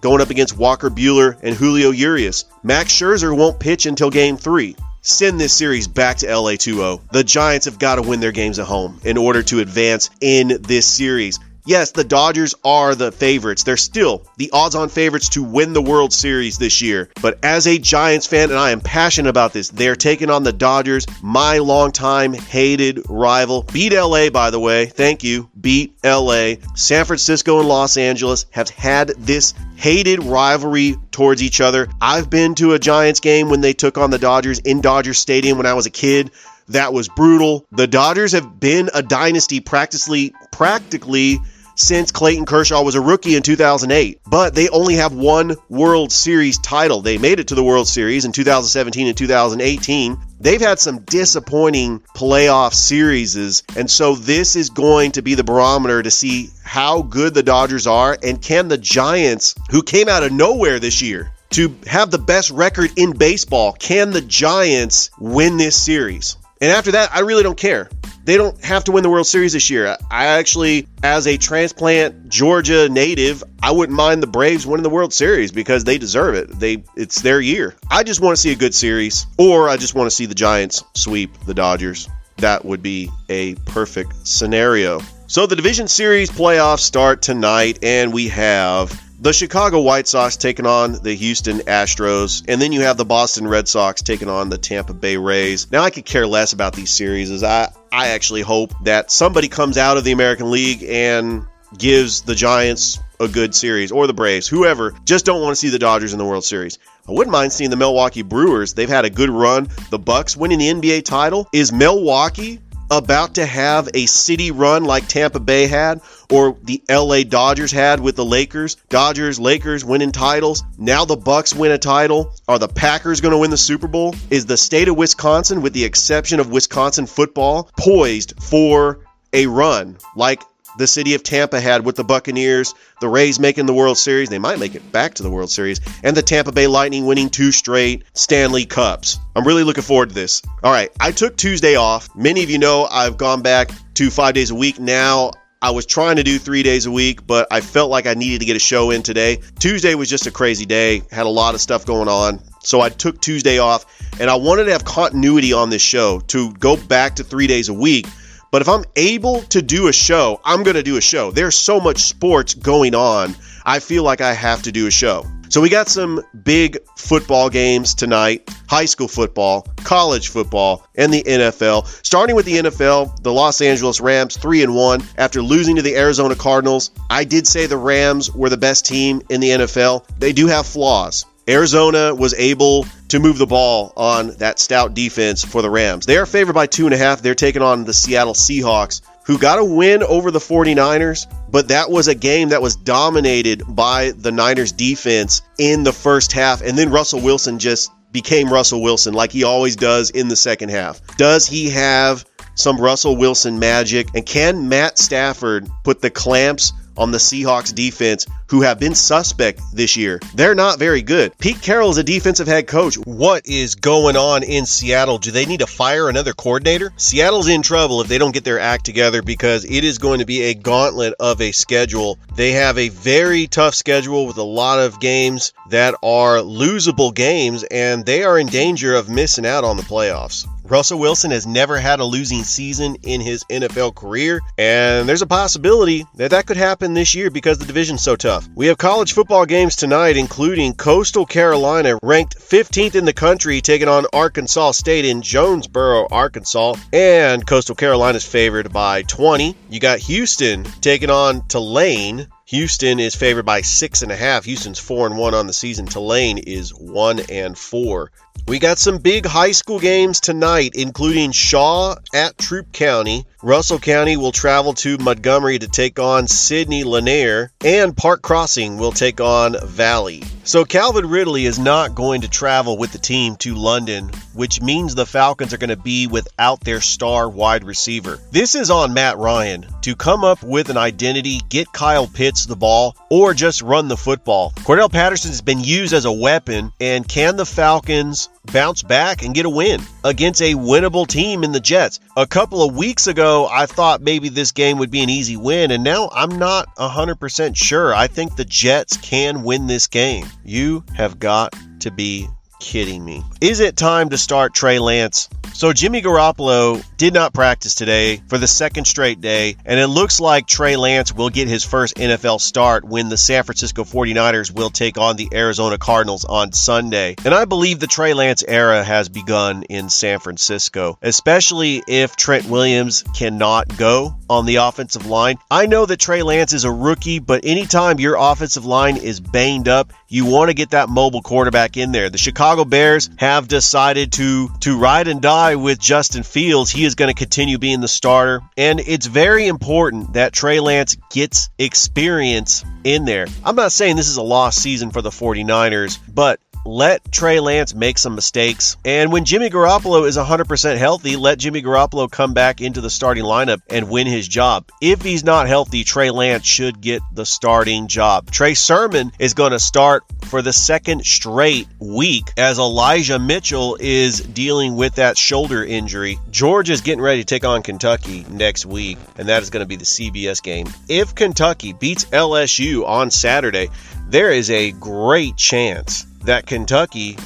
Going 0.00 0.20
up 0.20 0.30
against 0.30 0.56
Walker 0.56 0.90
Buehler 0.90 1.36
and 1.42 1.54
Julio 1.54 1.90
Urias. 1.90 2.44
Max 2.62 2.92
Scherzer 2.92 3.36
won't 3.36 3.60
pitch 3.60 3.86
until 3.86 4.10
game 4.10 4.36
three. 4.36 4.76
Send 5.06 5.38
this 5.38 5.52
series 5.52 5.86
back 5.86 6.16
to 6.18 6.34
LA 6.34 6.52
2 6.52 6.76
0. 6.76 7.00
The 7.12 7.22
Giants 7.22 7.66
have 7.66 7.78
got 7.78 7.96
to 7.96 8.02
win 8.02 8.20
their 8.20 8.32
games 8.32 8.58
at 8.58 8.66
home 8.66 9.00
in 9.04 9.18
order 9.18 9.42
to 9.42 9.60
advance 9.60 10.08
in 10.20 10.62
this 10.62 10.86
series. 10.86 11.38
Yes, 11.66 11.92
the 11.92 12.04
Dodgers 12.04 12.54
are 12.62 12.94
the 12.94 13.10
favorites. 13.10 13.62
They're 13.62 13.78
still 13.78 14.22
the 14.36 14.50
odds 14.52 14.74
on 14.74 14.90
favorites 14.90 15.30
to 15.30 15.42
win 15.42 15.72
the 15.72 15.80
World 15.80 16.12
Series 16.12 16.58
this 16.58 16.82
year. 16.82 17.08
But 17.22 17.38
as 17.42 17.66
a 17.66 17.78
Giants 17.78 18.26
fan, 18.26 18.50
and 18.50 18.58
I 18.58 18.70
am 18.70 18.82
passionate 18.82 19.30
about 19.30 19.54
this, 19.54 19.70
they're 19.70 19.96
taking 19.96 20.28
on 20.28 20.42
the 20.42 20.52
Dodgers, 20.52 21.06
my 21.22 21.58
longtime 21.58 22.34
hated 22.34 23.08
rival. 23.08 23.62
Beat 23.72 23.94
LA, 23.94 24.28
by 24.28 24.50
the 24.50 24.60
way. 24.60 24.84
Thank 24.84 25.24
you. 25.24 25.48
Beat 25.58 25.94
LA. 26.04 26.56
San 26.74 27.06
Francisco 27.06 27.60
and 27.60 27.68
Los 27.68 27.96
Angeles 27.96 28.44
have 28.50 28.68
had 28.68 29.08
this 29.16 29.54
hated 29.76 30.22
rivalry 30.22 30.96
towards 31.12 31.42
each 31.42 31.62
other. 31.62 31.88
I've 31.98 32.28
been 32.28 32.54
to 32.56 32.74
a 32.74 32.78
Giants 32.78 33.20
game 33.20 33.48
when 33.48 33.62
they 33.62 33.72
took 33.72 33.96
on 33.96 34.10
the 34.10 34.18
Dodgers 34.18 34.58
in 34.58 34.82
Dodger 34.82 35.14
Stadium 35.14 35.56
when 35.56 35.66
I 35.66 35.72
was 35.72 35.86
a 35.86 35.90
kid 35.90 36.30
that 36.68 36.92
was 36.92 37.08
brutal. 37.08 37.66
The 37.72 37.86
Dodgers 37.86 38.32
have 38.32 38.58
been 38.60 38.90
a 38.94 39.02
dynasty 39.02 39.60
practically 39.60 40.34
practically 40.50 41.40
since 41.74 42.12
Clayton 42.12 42.46
Kershaw 42.46 42.82
was 42.82 42.94
a 42.94 43.00
rookie 43.00 43.36
in 43.36 43.42
2008. 43.42 44.20
But 44.26 44.54
they 44.54 44.68
only 44.68 44.94
have 44.96 45.12
one 45.12 45.56
World 45.68 46.12
Series 46.12 46.58
title. 46.58 47.02
They 47.02 47.18
made 47.18 47.40
it 47.40 47.48
to 47.48 47.54
the 47.54 47.64
World 47.64 47.88
Series 47.88 48.24
in 48.24 48.32
2017 48.32 49.08
and 49.08 49.16
2018. 49.16 50.18
They've 50.40 50.60
had 50.60 50.78
some 50.78 51.00
disappointing 51.00 52.00
playoff 52.14 52.74
series, 52.74 53.62
and 53.76 53.90
so 53.90 54.14
this 54.14 54.56
is 54.56 54.70
going 54.70 55.12
to 55.12 55.22
be 55.22 55.34
the 55.34 55.44
barometer 55.44 56.02
to 56.02 56.10
see 56.10 56.50
how 56.62 57.02
good 57.02 57.34
the 57.34 57.42
Dodgers 57.42 57.86
are 57.86 58.16
and 58.22 58.42
can 58.42 58.68
the 58.68 58.78
Giants, 58.78 59.54
who 59.70 59.82
came 59.82 60.08
out 60.08 60.22
of 60.22 60.32
nowhere 60.32 60.78
this 60.78 61.00
year, 61.00 61.32
to 61.50 61.74
have 61.86 62.10
the 62.10 62.18
best 62.18 62.50
record 62.50 62.90
in 62.96 63.16
baseball, 63.16 63.72
can 63.72 64.10
the 64.10 64.20
Giants 64.20 65.10
win 65.18 65.56
this 65.56 65.76
series? 65.76 66.36
And 66.60 66.72
after 66.72 66.92
that, 66.92 67.14
I 67.14 67.20
really 67.20 67.42
don't 67.42 67.58
care. 67.58 67.88
They 68.24 68.38
don't 68.38 68.62
have 68.64 68.84
to 68.84 68.92
win 68.92 69.02
the 69.02 69.10
World 69.10 69.26
Series 69.26 69.52
this 69.52 69.68
year. 69.68 69.96
I 70.10 70.26
actually, 70.26 70.88
as 71.02 71.26
a 71.26 71.36
transplant 71.36 72.30
Georgia 72.30 72.88
native, 72.88 73.44
I 73.62 73.72
wouldn't 73.72 73.96
mind 73.96 74.22
the 74.22 74.26
Braves 74.26 74.66
winning 74.66 74.82
the 74.82 74.90
World 74.90 75.12
Series 75.12 75.52
because 75.52 75.84
they 75.84 75.98
deserve 75.98 76.34
it. 76.34 76.48
They 76.58 76.84
it's 76.96 77.20
their 77.20 77.40
year. 77.40 77.74
I 77.90 78.02
just 78.02 78.20
want 78.20 78.34
to 78.34 78.40
see 78.40 78.52
a 78.52 78.56
good 78.56 78.74
series, 78.74 79.26
or 79.38 79.68
I 79.68 79.76
just 79.76 79.94
want 79.94 80.06
to 80.06 80.10
see 80.10 80.24
the 80.24 80.34
Giants 80.34 80.82
sweep 80.94 81.36
the 81.44 81.52
Dodgers. 81.52 82.08
That 82.38 82.64
would 82.64 82.82
be 82.82 83.10
a 83.28 83.56
perfect 83.56 84.26
scenario. 84.26 85.00
So 85.26 85.46
the 85.46 85.56
division 85.56 85.86
series 85.86 86.30
playoffs 86.30 86.80
start 86.80 87.20
tonight, 87.20 87.80
and 87.82 88.12
we 88.12 88.28
have 88.28 88.98
the 89.20 89.32
Chicago 89.32 89.80
White 89.80 90.08
Sox 90.08 90.36
taking 90.36 90.66
on 90.66 90.92
the 90.92 91.14
Houston 91.14 91.60
Astros, 91.60 92.44
and 92.48 92.60
then 92.60 92.72
you 92.72 92.82
have 92.82 92.96
the 92.96 93.04
Boston 93.04 93.46
Red 93.46 93.68
Sox 93.68 94.02
taking 94.02 94.28
on 94.28 94.50
the 94.50 94.58
Tampa 94.58 94.92
Bay 94.92 95.16
Rays. 95.16 95.70
Now, 95.70 95.82
I 95.82 95.90
could 95.90 96.04
care 96.04 96.26
less 96.26 96.52
about 96.52 96.74
these 96.74 96.90
series 96.90 97.30
as 97.30 97.44
I, 97.44 97.72
I 97.92 98.08
actually 98.08 98.42
hope 98.42 98.72
that 98.84 99.10
somebody 99.10 99.48
comes 99.48 99.78
out 99.78 99.96
of 99.96 100.04
the 100.04 100.12
American 100.12 100.50
League 100.50 100.82
and 100.82 101.46
gives 101.76 102.22
the 102.22 102.34
Giants 102.34 102.98
a 103.20 103.28
good 103.28 103.54
series 103.54 103.92
or 103.92 104.06
the 104.06 104.12
Braves, 104.12 104.48
whoever. 104.48 104.94
Just 105.04 105.24
don't 105.24 105.40
want 105.40 105.52
to 105.52 105.56
see 105.56 105.68
the 105.68 105.78
Dodgers 105.78 106.12
in 106.12 106.18
the 106.18 106.24
World 106.24 106.44
Series. 106.44 106.78
I 107.08 107.12
wouldn't 107.12 107.32
mind 107.32 107.52
seeing 107.52 107.70
the 107.70 107.76
Milwaukee 107.76 108.22
Brewers. 108.22 108.74
They've 108.74 108.88
had 108.88 109.04
a 109.04 109.10
good 109.10 109.30
run. 109.30 109.68
The 109.90 109.98
Bucks 109.98 110.36
winning 110.36 110.58
the 110.58 110.68
NBA 110.68 111.04
title. 111.04 111.48
Is 111.52 111.72
Milwaukee 111.72 112.60
about 112.98 113.34
to 113.34 113.46
have 113.46 113.88
a 113.94 114.06
city 114.06 114.50
run 114.50 114.84
like 114.84 115.08
Tampa 115.08 115.40
Bay 115.40 115.66
had 115.66 116.00
or 116.30 116.56
the 116.62 116.82
LA 116.88 117.22
Dodgers 117.22 117.72
had 117.72 118.00
with 118.00 118.16
the 118.16 118.24
Lakers? 118.24 118.76
Dodgers, 118.88 119.38
Lakers 119.38 119.84
winning 119.84 120.12
titles. 120.12 120.62
Now 120.78 121.04
the 121.04 121.16
Bucks 121.16 121.54
win 121.54 121.72
a 121.72 121.78
title. 121.78 122.34
Are 122.48 122.58
the 122.58 122.68
Packers 122.68 123.20
going 123.20 123.32
to 123.32 123.38
win 123.38 123.50
the 123.50 123.56
Super 123.56 123.88
Bowl? 123.88 124.14
Is 124.30 124.46
the 124.46 124.56
state 124.56 124.88
of 124.88 124.96
Wisconsin 124.96 125.62
with 125.62 125.72
the 125.72 125.84
exception 125.84 126.40
of 126.40 126.50
Wisconsin 126.50 127.06
football 127.06 127.70
poised 127.76 128.34
for 128.42 129.00
a 129.32 129.46
run 129.46 129.98
like 130.16 130.42
the 130.76 130.86
city 130.86 131.14
of 131.14 131.22
Tampa 131.22 131.60
had 131.60 131.84
with 131.84 131.96
the 131.96 132.04
Buccaneers, 132.04 132.74
the 133.00 133.08
Rays 133.08 133.38
making 133.38 133.66
the 133.66 133.74
World 133.74 133.98
Series. 133.98 134.28
They 134.28 134.38
might 134.38 134.58
make 134.58 134.74
it 134.74 134.92
back 134.92 135.14
to 135.14 135.22
the 135.22 135.30
World 135.30 135.50
Series, 135.50 135.80
and 136.02 136.16
the 136.16 136.22
Tampa 136.22 136.52
Bay 136.52 136.66
Lightning 136.66 137.06
winning 137.06 137.30
two 137.30 137.52
straight 137.52 138.04
Stanley 138.14 138.66
Cups. 138.66 139.18
I'm 139.36 139.46
really 139.46 139.64
looking 139.64 139.84
forward 139.84 140.10
to 140.10 140.14
this. 140.14 140.42
All 140.62 140.72
right, 140.72 140.90
I 141.00 141.10
took 141.10 141.36
Tuesday 141.36 141.76
off. 141.76 142.14
Many 142.14 142.42
of 142.42 142.50
you 142.50 142.58
know 142.58 142.86
I've 142.90 143.16
gone 143.16 143.42
back 143.42 143.70
to 143.94 144.10
five 144.10 144.34
days 144.34 144.50
a 144.50 144.54
week 144.54 144.78
now. 144.78 145.32
I 145.62 145.70
was 145.70 145.86
trying 145.86 146.16
to 146.16 146.22
do 146.22 146.38
three 146.38 146.62
days 146.62 146.84
a 146.84 146.90
week, 146.90 147.26
but 147.26 147.48
I 147.50 147.62
felt 147.62 147.90
like 147.90 148.06
I 148.06 148.12
needed 148.12 148.40
to 148.40 148.44
get 148.44 148.54
a 148.54 148.60
show 148.60 148.90
in 148.90 149.02
today. 149.02 149.38
Tuesday 149.58 149.94
was 149.94 150.10
just 150.10 150.26
a 150.26 150.30
crazy 150.30 150.66
day, 150.66 151.02
had 151.10 151.24
a 151.24 151.30
lot 151.30 151.54
of 151.54 151.60
stuff 151.62 151.86
going 151.86 152.08
on. 152.08 152.40
So 152.60 152.82
I 152.82 152.90
took 152.90 153.18
Tuesday 153.18 153.58
off, 153.58 153.86
and 154.20 154.28
I 154.28 154.34
wanted 154.34 154.64
to 154.64 154.72
have 154.72 154.84
continuity 154.84 155.54
on 155.54 155.70
this 155.70 155.80
show 155.80 156.20
to 156.20 156.52
go 156.52 156.76
back 156.76 157.16
to 157.16 157.24
three 157.24 157.46
days 157.46 157.70
a 157.70 157.74
week 157.74 158.06
but 158.54 158.62
if 158.62 158.68
I'm 158.68 158.84
able 158.94 159.42
to 159.42 159.62
do 159.62 159.88
a 159.88 159.92
show, 159.92 160.40
I'm 160.44 160.62
going 160.62 160.76
to 160.76 160.84
do 160.84 160.96
a 160.96 161.00
show. 161.00 161.32
There's 161.32 161.56
so 161.56 161.80
much 161.80 162.04
sports 162.04 162.54
going 162.54 162.94
on. 162.94 163.34
I 163.64 163.80
feel 163.80 164.04
like 164.04 164.20
I 164.20 164.32
have 164.32 164.62
to 164.62 164.70
do 164.70 164.86
a 164.86 164.92
show. 164.92 165.26
So 165.48 165.60
we 165.60 165.68
got 165.68 165.88
some 165.88 166.22
big 166.44 166.78
football 166.96 167.50
games 167.50 167.94
tonight 167.94 168.48
high 168.68 168.84
school 168.84 169.08
football, 169.08 169.62
college 169.78 170.28
football, 170.28 170.86
and 170.94 171.12
the 171.12 171.24
NFL. 171.24 171.88
Starting 172.06 172.36
with 172.36 172.46
the 172.46 172.58
NFL, 172.58 173.24
the 173.24 173.32
Los 173.32 173.60
Angeles 173.60 174.00
Rams 174.00 174.36
3 174.36 174.62
and 174.62 174.76
1 174.76 175.02
after 175.18 175.42
losing 175.42 175.74
to 175.74 175.82
the 175.82 175.96
Arizona 175.96 176.36
Cardinals. 176.36 176.92
I 177.10 177.24
did 177.24 177.48
say 177.48 177.66
the 177.66 177.76
Rams 177.76 178.30
were 178.30 178.50
the 178.50 178.56
best 178.56 178.86
team 178.86 179.20
in 179.30 179.40
the 179.40 179.50
NFL. 179.50 180.06
They 180.20 180.32
do 180.32 180.46
have 180.46 180.64
flaws. 180.64 181.26
Arizona 181.48 182.14
was 182.14 182.34
able 182.34 182.86
to 183.08 183.20
move 183.20 183.38
the 183.38 183.46
ball 183.46 183.92
on 183.96 184.28
that 184.38 184.58
stout 184.58 184.94
defense 184.94 185.44
for 185.44 185.62
the 185.62 185.70
Rams. 185.70 186.06
They 186.06 186.16
are 186.16 186.26
favored 186.26 186.54
by 186.54 186.66
two 186.66 186.86
and 186.86 186.94
a 186.94 186.98
half. 186.98 187.22
They're 187.22 187.34
taking 187.34 187.62
on 187.62 187.84
the 187.84 187.92
Seattle 187.92 188.34
Seahawks, 188.34 189.02
who 189.26 189.38
got 189.38 189.58
a 189.58 189.64
win 189.64 190.02
over 190.02 190.30
the 190.30 190.38
49ers, 190.38 191.26
but 191.50 191.68
that 191.68 191.90
was 191.90 192.08
a 192.08 192.14
game 192.14 192.48
that 192.50 192.62
was 192.62 192.76
dominated 192.76 193.62
by 193.68 194.12
the 194.12 194.32
Niners 194.32 194.72
defense 194.72 195.42
in 195.58 195.84
the 195.84 195.92
first 195.92 196.32
half. 196.32 196.62
And 196.62 196.78
then 196.78 196.90
Russell 196.90 197.20
Wilson 197.20 197.58
just 197.58 197.90
became 198.10 198.50
Russell 198.50 198.82
Wilson 198.82 199.12
like 199.12 199.32
he 199.32 199.44
always 199.44 199.76
does 199.76 200.10
in 200.10 200.28
the 200.28 200.36
second 200.36 200.70
half. 200.70 201.00
Does 201.16 201.46
he 201.46 201.70
have 201.70 202.24
some 202.54 202.78
Russell 202.80 203.16
Wilson 203.16 203.58
magic? 203.58 204.08
And 204.14 204.24
can 204.24 204.68
Matt 204.68 204.98
Stafford 204.98 205.68
put 205.82 206.00
the 206.00 206.10
clamps 206.10 206.72
on 206.96 207.10
the 207.10 207.18
Seahawks 207.18 207.74
defense 207.74 208.26
who 208.48 208.62
have 208.62 208.78
been 208.78 208.94
suspect 208.94 209.60
this 209.72 209.96
year. 209.96 210.20
They're 210.34 210.54
not 210.54 210.78
very 210.78 211.02
good. 211.02 211.36
Pete 211.38 211.60
Carroll 211.62 211.90
is 211.90 211.98
a 211.98 212.04
defensive 212.04 212.46
head 212.46 212.66
coach. 212.66 212.96
What 212.96 213.46
is 213.46 213.74
going 213.74 214.16
on 214.16 214.42
in 214.42 214.66
Seattle? 214.66 215.18
Do 215.18 215.30
they 215.30 215.46
need 215.46 215.60
to 215.60 215.66
fire 215.66 216.08
another 216.08 216.32
coordinator? 216.32 216.92
Seattle's 216.96 217.48
in 217.48 217.62
trouble 217.62 218.00
if 218.00 218.08
they 218.08 218.18
don't 218.18 218.34
get 218.34 218.44
their 218.44 218.60
act 218.60 218.84
together 218.84 219.22
because 219.22 219.64
it 219.64 219.84
is 219.84 219.98
going 219.98 220.20
to 220.20 220.26
be 220.26 220.42
a 220.42 220.54
gauntlet 220.54 221.14
of 221.18 221.40
a 221.40 221.52
schedule. 221.52 222.18
They 222.36 222.52
have 222.52 222.78
a 222.78 222.88
very 222.88 223.46
tough 223.46 223.74
schedule 223.74 224.26
with 224.26 224.36
a 224.38 224.42
lot 224.42 224.78
of 224.78 225.00
games 225.00 225.52
that 225.70 225.94
are 226.02 226.38
losable 226.38 227.14
games 227.14 227.64
and 227.64 228.04
they 228.04 228.22
are 228.24 228.38
in 228.38 228.46
danger 228.46 228.94
of 228.94 229.08
missing 229.08 229.46
out 229.46 229.64
on 229.64 229.76
the 229.76 229.82
playoffs. 229.82 230.46
Russell 230.66 230.98
Wilson 230.98 231.30
has 231.30 231.46
never 231.46 231.76
had 231.76 232.00
a 232.00 232.04
losing 232.04 232.42
season 232.42 232.96
in 233.02 233.20
his 233.20 233.44
NFL 233.44 233.94
career, 233.94 234.40
and 234.56 235.06
there's 235.06 235.20
a 235.20 235.26
possibility 235.26 236.06
that 236.14 236.30
that 236.30 236.46
could 236.46 236.56
happen 236.56 236.94
this 236.94 237.14
year 237.14 237.30
because 237.30 237.58
the 237.58 237.66
division's 237.66 238.02
so 238.02 238.16
tough. 238.16 238.33
We 238.54 238.66
have 238.66 238.78
college 238.78 239.12
football 239.12 239.46
games 239.46 239.76
tonight, 239.76 240.16
including 240.16 240.74
Coastal 240.74 241.26
Carolina, 241.26 241.98
ranked 242.02 242.38
15th 242.38 242.94
in 242.94 243.04
the 243.04 243.12
country, 243.12 243.60
taking 243.60 243.88
on 243.88 244.06
Arkansas 244.12 244.72
State 244.72 245.04
in 245.04 245.22
Jonesboro, 245.22 246.08
Arkansas, 246.10 246.74
and 246.92 247.46
Coastal 247.46 247.74
Carolina 247.74 248.16
is 248.16 248.24
favored 248.24 248.72
by 248.72 249.02
20. 249.02 249.56
You 249.70 249.80
got 249.80 249.98
Houston 249.98 250.64
taking 250.80 251.10
on 251.10 251.46
Tulane. 251.48 252.28
Houston 252.46 253.00
is 253.00 253.14
favored 253.14 253.46
by 253.46 253.62
six 253.62 254.02
and 254.02 254.12
a 254.12 254.16
half. 254.16 254.44
Houston's 254.44 254.78
four 254.78 255.06
and 255.06 255.16
one 255.16 255.32
on 255.32 255.46
the 255.46 255.54
season. 255.54 255.86
Tulane 255.86 256.36
is 256.36 256.74
one 256.74 257.20
and 257.30 257.56
four. 257.56 258.10
We 258.46 258.58
got 258.58 258.76
some 258.76 258.98
big 258.98 259.24
high 259.24 259.52
school 259.52 259.80
games 259.80 260.20
tonight, 260.20 260.72
including 260.74 261.32
Shaw 261.32 261.94
at 262.12 262.36
Troup 262.36 262.70
County. 262.70 263.24
Russell 263.42 263.78
County 263.78 264.18
will 264.18 264.32
travel 264.32 264.74
to 264.74 264.98
Montgomery 264.98 265.58
to 265.58 265.68
take 265.68 265.98
on 265.98 266.28
Sidney 266.28 266.84
Lanier, 266.84 267.50
and 267.64 267.96
Park 267.96 268.20
Crossing 268.20 268.76
will 268.76 268.92
take 268.92 269.22
on 269.22 269.56
Valley. 269.66 270.22
So 270.44 270.66
Calvin 270.66 271.08
Ridley 271.08 271.46
is 271.46 271.58
not 271.58 271.94
going 271.94 272.20
to 272.20 272.28
travel 272.28 272.76
with 272.76 272.92
the 272.92 272.98
team 272.98 273.36
to 273.36 273.54
London, 273.54 274.10
which 274.34 274.60
means 274.60 274.94
the 274.94 275.06
Falcons 275.06 275.54
are 275.54 275.58
going 275.58 275.70
to 275.70 275.76
be 275.76 276.06
without 276.06 276.60
their 276.60 276.82
star 276.82 277.26
wide 277.30 277.64
receiver. 277.64 278.18
This 278.30 278.54
is 278.54 278.70
on 278.70 278.92
Matt 278.92 279.16
Ryan 279.16 279.64
to 279.84 279.94
come 279.94 280.24
up 280.24 280.42
with 280.42 280.70
an 280.70 280.78
identity, 280.78 281.40
get 281.50 281.70
Kyle 281.72 282.06
Pitts 282.06 282.46
the 282.46 282.56
ball, 282.56 282.96
or 283.10 283.34
just 283.34 283.60
run 283.60 283.88
the 283.88 283.98
football. 283.98 284.50
Cordarrelle 284.56 284.90
Patterson 284.90 285.30
has 285.30 285.42
been 285.42 285.62
used 285.62 285.92
as 285.92 286.06
a 286.06 286.12
weapon, 286.12 286.72
and 286.80 287.06
can 287.06 287.36
the 287.36 287.44
Falcons 287.44 288.30
bounce 288.50 288.82
back 288.82 289.22
and 289.22 289.34
get 289.34 289.44
a 289.44 289.50
win 289.50 289.82
against 290.02 290.40
a 290.40 290.54
winnable 290.54 291.06
team 291.06 291.44
in 291.44 291.52
the 291.52 291.60
Jets. 291.60 292.00
A 292.16 292.26
couple 292.26 292.62
of 292.62 292.74
weeks 292.74 293.08
ago, 293.08 293.46
I 293.50 293.66
thought 293.66 294.00
maybe 294.00 294.30
this 294.30 294.52
game 294.52 294.78
would 294.78 294.90
be 294.90 295.02
an 295.02 295.10
easy 295.10 295.36
win, 295.36 295.70
and 295.70 295.84
now 295.84 296.08
I'm 296.14 296.38
not 296.38 296.74
100% 296.76 297.54
sure. 297.54 297.94
I 297.94 298.06
think 298.06 298.36
the 298.36 298.46
Jets 298.46 298.96
can 298.96 299.42
win 299.42 299.66
this 299.66 299.86
game. 299.86 300.26
You 300.44 300.82
have 300.94 301.18
got 301.18 301.54
to 301.80 301.90
be 301.90 302.26
kidding 302.64 303.04
me. 303.04 303.22
Is 303.42 303.60
it 303.60 303.76
time 303.76 304.08
to 304.08 304.16
start 304.16 304.54
Trey 304.54 304.78
Lance? 304.78 305.28
So 305.52 305.72
Jimmy 305.72 306.00
Garoppolo 306.00 306.82
did 306.96 307.12
not 307.12 307.34
practice 307.34 307.74
today 307.74 308.22
for 308.26 308.38
the 308.38 308.48
second 308.48 308.86
straight 308.86 309.20
day, 309.20 309.56
and 309.66 309.78
it 309.78 309.86
looks 309.86 310.18
like 310.18 310.46
Trey 310.46 310.76
Lance 310.76 311.12
will 311.12 311.28
get 311.28 311.46
his 311.46 311.62
first 311.62 311.96
NFL 311.96 312.40
start 312.40 312.84
when 312.84 313.10
the 313.10 313.18
San 313.18 313.44
Francisco 313.44 313.84
49ers 313.84 314.50
will 314.50 314.70
take 314.70 314.96
on 314.98 315.16
the 315.16 315.28
Arizona 315.32 315.78
Cardinals 315.78 316.24
on 316.24 316.52
Sunday. 316.52 317.14
And 317.24 317.34
I 317.34 317.44
believe 317.44 317.78
the 317.78 317.86
Trey 317.86 318.14
Lance 318.14 318.42
era 318.46 318.82
has 318.82 319.08
begun 319.08 319.62
in 319.64 319.90
San 319.90 320.18
Francisco, 320.18 320.98
especially 321.02 321.82
if 321.86 322.16
Trent 322.16 322.46
Williams 322.46 323.04
cannot 323.14 323.76
go 323.76 324.16
on 324.34 324.46
the 324.46 324.56
offensive 324.56 325.06
line. 325.06 325.38
I 325.50 325.66
know 325.66 325.86
that 325.86 325.98
Trey 325.98 326.22
Lance 326.22 326.52
is 326.52 326.64
a 326.64 326.70
rookie, 326.70 327.20
but 327.20 327.44
anytime 327.44 328.00
your 328.00 328.16
offensive 328.18 328.64
line 328.64 328.96
is 328.96 329.20
banged 329.20 329.68
up, 329.68 329.92
you 330.08 330.26
want 330.26 330.50
to 330.50 330.54
get 330.54 330.70
that 330.70 330.88
mobile 330.88 331.22
quarterback 331.22 331.76
in 331.76 331.92
there. 331.92 332.10
The 332.10 332.18
Chicago 332.18 332.64
Bears 332.64 333.08
have 333.16 333.48
decided 333.48 334.12
to 334.12 334.48
to 334.60 334.78
ride 334.78 335.08
and 335.08 335.22
die 335.22 335.56
with 335.56 335.78
Justin 335.78 336.22
Fields. 336.22 336.70
He 336.70 336.84
is 336.84 336.94
going 336.94 337.08
to 337.08 337.18
continue 337.18 337.58
being 337.58 337.80
the 337.80 337.88
starter, 337.88 338.42
and 338.56 338.80
it's 338.80 339.06
very 339.06 339.46
important 339.46 340.14
that 340.14 340.32
Trey 340.32 340.60
Lance 340.60 340.96
gets 341.10 341.48
experience 341.58 342.64
in 342.82 343.04
there. 343.04 343.26
I'm 343.44 343.56
not 343.56 343.72
saying 343.72 343.96
this 343.96 344.08
is 344.08 344.16
a 344.16 344.22
lost 344.22 344.60
season 344.60 344.90
for 344.90 345.00
the 345.00 345.10
49ers, 345.10 345.98
but 346.12 346.40
let 346.64 347.10
Trey 347.12 347.40
Lance 347.40 347.74
make 347.74 347.98
some 347.98 348.14
mistakes. 348.14 348.76
And 348.84 349.12
when 349.12 349.24
Jimmy 349.24 349.50
Garoppolo 349.50 350.06
is 350.06 350.16
100% 350.16 350.76
healthy, 350.76 351.16
let 351.16 351.38
Jimmy 351.38 351.62
Garoppolo 351.62 352.10
come 352.10 352.34
back 352.34 352.60
into 352.60 352.80
the 352.80 352.90
starting 352.90 353.24
lineup 353.24 353.60
and 353.68 353.90
win 353.90 354.06
his 354.06 354.26
job. 354.26 354.70
If 354.80 355.02
he's 355.02 355.24
not 355.24 355.48
healthy, 355.48 355.84
Trey 355.84 356.10
Lance 356.10 356.46
should 356.46 356.80
get 356.80 357.02
the 357.12 357.26
starting 357.26 357.88
job. 357.88 358.30
Trey 358.30 358.54
Sermon 358.54 359.12
is 359.18 359.34
going 359.34 359.52
to 359.52 359.58
start 359.58 360.04
for 360.24 360.42
the 360.42 360.52
second 360.52 361.04
straight 361.04 361.68
week 361.78 362.30
as 362.36 362.58
Elijah 362.58 363.18
Mitchell 363.18 363.76
is 363.78 364.20
dealing 364.20 364.76
with 364.76 364.96
that 364.96 365.18
shoulder 365.18 365.64
injury. 365.64 366.18
Georgia 366.30 366.72
is 366.72 366.80
getting 366.80 367.02
ready 367.02 367.20
to 367.20 367.26
take 367.26 367.44
on 367.44 367.62
Kentucky 367.62 368.24
next 368.28 368.66
week, 368.66 368.98
and 369.16 369.28
that 369.28 369.42
is 369.42 369.50
going 369.50 369.62
to 369.62 369.68
be 369.68 369.76
the 369.76 369.84
CBS 369.84 370.42
game. 370.42 370.66
If 370.88 371.14
Kentucky 371.14 371.72
beats 371.72 372.06
LSU 372.06 372.86
on 372.86 373.10
Saturday, 373.10 373.68
there 374.08 374.30
is 374.30 374.50
a 374.50 374.72
great 374.72 375.36
chance 375.36 376.06
that 376.24 376.46
Kentucky 376.46 377.16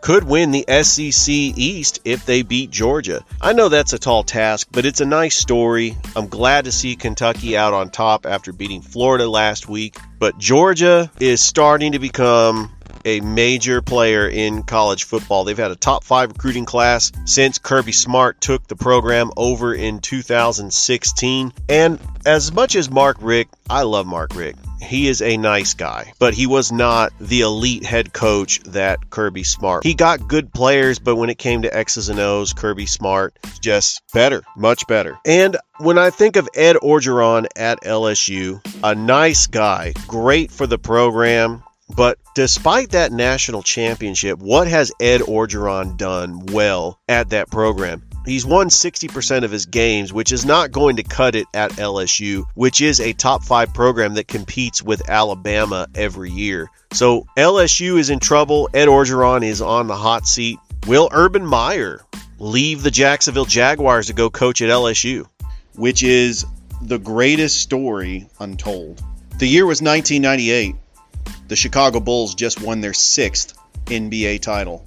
could 0.00 0.24
win 0.24 0.50
the 0.50 0.64
SEC 0.82 1.28
East 1.28 2.00
if 2.04 2.24
they 2.24 2.42
beat 2.42 2.70
Georgia. 2.70 3.24
I 3.40 3.52
know 3.52 3.68
that's 3.68 3.92
a 3.92 3.98
tall 3.98 4.22
task, 4.22 4.68
but 4.70 4.86
it's 4.86 5.00
a 5.00 5.06
nice 5.06 5.36
story. 5.36 5.96
I'm 6.14 6.28
glad 6.28 6.64
to 6.64 6.72
see 6.72 6.96
Kentucky 6.96 7.56
out 7.56 7.74
on 7.74 7.90
top 7.90 8.24
after 8.24 8.52
beating 8.52 8.80
Florida 8.80 9.28
last 9.28 9.68
week. 9.68 9.96
But 10.18 10.38
Georgia 10.38 11.10
is 11.20 11.40
starting 11.40 11.92
to 11.92 11.98
become 11.98 12.70
a 13.04 13.20
major 13.20 13.80
player 13.82 14.28
in 14.28 14.62
college 14.62 15.04
football. 15.04 15.44
They've 15.44 15.56
had 15.56 15.70
a 15.70 15.76
top 15.76 16.04
five 16.04 16.30
recruiting 16.30 16.64
class 16.64 17.12
since 17.24 17.58
Kirby 17.58 17.92
Smart 17.92 18.40
took 18.40 18.66
the 18.66 18.76
program 18.76 19.30
over 19.36 19.74
in 19.74 20.00
2016. 20.00 21.52
And 21.68 21.98
as 22.26 22.52
much 22.52 22.76
as 22.76 22.90
Mark 22.90 23.16
Richt, 23.20 23.54
I 23.68 23.82
love 23.82 24.06
Mark 24.06 24.34
Richt. 24.34 24.58
He 24.80 25.08
is 25.08 25.22
a 25.22 25.36
nice 25.36 25.74
guy, 25.74 26.12
but 26.18 26.34
he 26.34 26.46
was 26.46 26.72
not 26.72 27.12
the 27.20 27.40
elite 27.40 27.84
head 27.84 28.12
coach 28.12 28.60
that 28.64 29.10
Kirby 29.10 29.44
Smart. 29.44 29.84
He 29.84 29.94
got 29.94 30.28
good 30.28 30.52
players, 30.52 30.98
but 30.98 31.16
when 31.16 31.30
it 31.30 31.38
came 31.38 31.62
to 31.62 31.76
X's 31.76 32.08
and 32.08 32.18
O's, 32.18 32.52
Kirby 32.52 32.86
Smart 32.86 33.38
just 33.60 34.02
better, 34.12 34.42
much 34.56 34.86
better. 34.86 35.18
And 35.24 35.56
when 35.78 35.98
I 35.98 36.10
think 36.10 36.36
of 36.36 36.48
Ed 36.54 36.76
Orgeron 36.76 37.46
at 37.56 37.82
LSU, 37.82 38.60
a 38.82 38.94
nice 38.94 39.46
guy, 39.46 39.92
great 40.06 40.50
for 40.50 40.66
the 40.66 40.78
program, 40.78 41.62
but 41.94 42.18
despite 42.34 42.90
that 42.90 43.12
national 43.12 43.62
championship, 43.62 44.38
what 44.38 44.68
has 44.68 44.92
Ed 45.00 45.22
Orgeron 45.22 45.96
done 45.96 46.46
well 46.46 47.00
at 47.08 47.30
that 47.30 47.50
program? 47.50 48.02
He's 48.26 48.44
won 48.44 48.68
60% 48.68 49.44
of 49.44 49.50
his 49.50 49.66
games, 49.66 50.12
which 50.12 50.32
is 50.32 50.44
not 50.44 50.70
going 50.70 50.96
to 50.96 51.02
cut 51.02 51.34
it 51.34 51.46
at 51.54 51.72
LSU, 51.72 52.44
which 52.54 52.80
is 52.80 53.00
a 53.00 53.12
top 53.12 53.42
five 53.42 53.72
program 53.72 54.14
that 54.14 54.28
competes 54.28 54.82
with 54.82 55.08
Alabama 55.08 55.86
every 55.94 56.30
year. 56.30 56.70
So 56.92 57.26
LSU 57.36 57.98
is 57.98 58.10
in 58.10 58.18
trouble. 58.18 58.68
Ed 58.74 58.88
Orgeron 58.88 59.44
is 59.44 59.62
on 59.62 59.86
the 59.86 59.96
hot 59.96 60.26
seat. 60.26 60.58
Will 60.86 61.08
Urban 61.12 61.46
Meyer 61.46 62.00
leave 62.38 62.82
the 62.82 62.90
Jacksonville 62.90 63.44
Jaguars 63.46 64.06
to 64.08 64.12
go 64.12 64.30
coach 64.30 64.60
at 64.62 64.68
LSU? 64.68 65.26
which 65.78 66.02
is 66.02 66.44
the 66.82 66.98
greatest 66.98 67.60
story 67.60 68.28
untold. 68.40 69.00
The 69.38 69.46
year 69.46 69.64
was 69.64 69.80
1998. 69.80 70.74
The 71.46 71.56
Chicago 71.56 72.00
Bulls 72.00 72.34
just 72.34 72.60
won 72.60 72.80
their 72.80 72.92
sixth 72.92 73.56
NBA 73.86 74.40
title. 74.40 74.84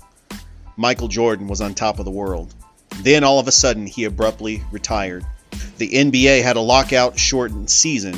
Michael 0.75 1.07
Jordan 1.07 1.47
was 1.47 1.61
on 1.61 1.73
top 1.73 1.99
of 1.99 2.05
the 2.05 2.11
world. 2.11 2.53
Then 2.99 3.23
all 3.23 3.39
of 3.39 3.47
a 3.47 3.51
sudden, 3.51 3.87
he 3.87 4.03
abruptly 4.03 4.63
retired. 4.71 5.25
The 5.77 5.89
NBA 5.89 6.43
had 6.43 6.55
a 6.55 6.61
lockout 6.61 7.17
shortened 7.17 7.69
season 7.69 8.13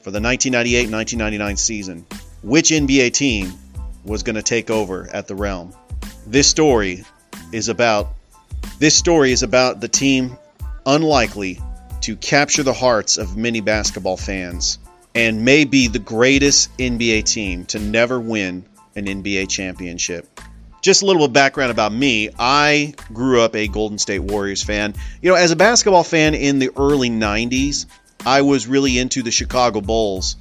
for 0.00 0.10
the 0.10 0.20
1998 0.20 0.90
1999 0.90 1.56
season. 1.56 2.06
Which 2.42 2.70
NBA 2.70 3.12
team 3.12 3.52
was 4.04 4.22
going 4.22 4.36
to 4.36 4.42
take 4.42 4.70
over 4.70 5.08
at 5.12 5.26
the 5.26 5.34
realm? 5.34 5.74
This 6.26 6.46
story 6.46 7.04
is 7.52 7.68
about 7.68 8.08
this 8.78 8.94
story 8.94 9.32
is 9.32 9.42
about 9.42 9.80
the 9.80 9.88
team 9.88 10.38
unlikely 10.86 11.60
to 12.02 12.16
capture 12.16 12.62
the 12.62 12.72
hearts 12.72 13.18
of 13.18 13.36
many 13.36 13.60
basketball 13.60 14.16
fans 14.16 14.78
and 15.14 15.44
may 15.44 15.64
be 15.64 15.88
the 15.88 15.98
greatest 15.98 16.76
NBA 16.78 17.24
team 17.24 17.64
to 17.66 17.78
never 17.78 18.20
win 18.20 18.64
an 18.94 19.06
NBA 19.06 19.48
championship. 19.48 20.28
Just 20.80 21.02
a 21.02 21.06
little 21.06 21.20
bit 21.22 21.30
of 21.30 21.32
background 21.32 21.70
about 21.70 21.92
me. 21.92 22.30
I 22.38 22.94
grew 23.12 23.40
up 23.40 23.56
a 23.56 23.68
Golden 23.68 23.98
State 23.98 24.20
Warriors 24.20 24.62
fan. 24.62 24.94
You 25.20 25.30
know, 25.30 25.36
as 25.36 25.50
a 25.50 25.56
basketball 25.56 26.04
fan 26.04 26.34
in 26.34 26.58
the 26.58 26.70
early 26.76 27.10
90s, 27.10 27.86
I 28.24 28.42
was 28.42 28.66
really 28.66 28.98
into 28.98 29.22
the 29.22 29.30
Chicago 29.30 29.80
Bulls. 29.80 30.36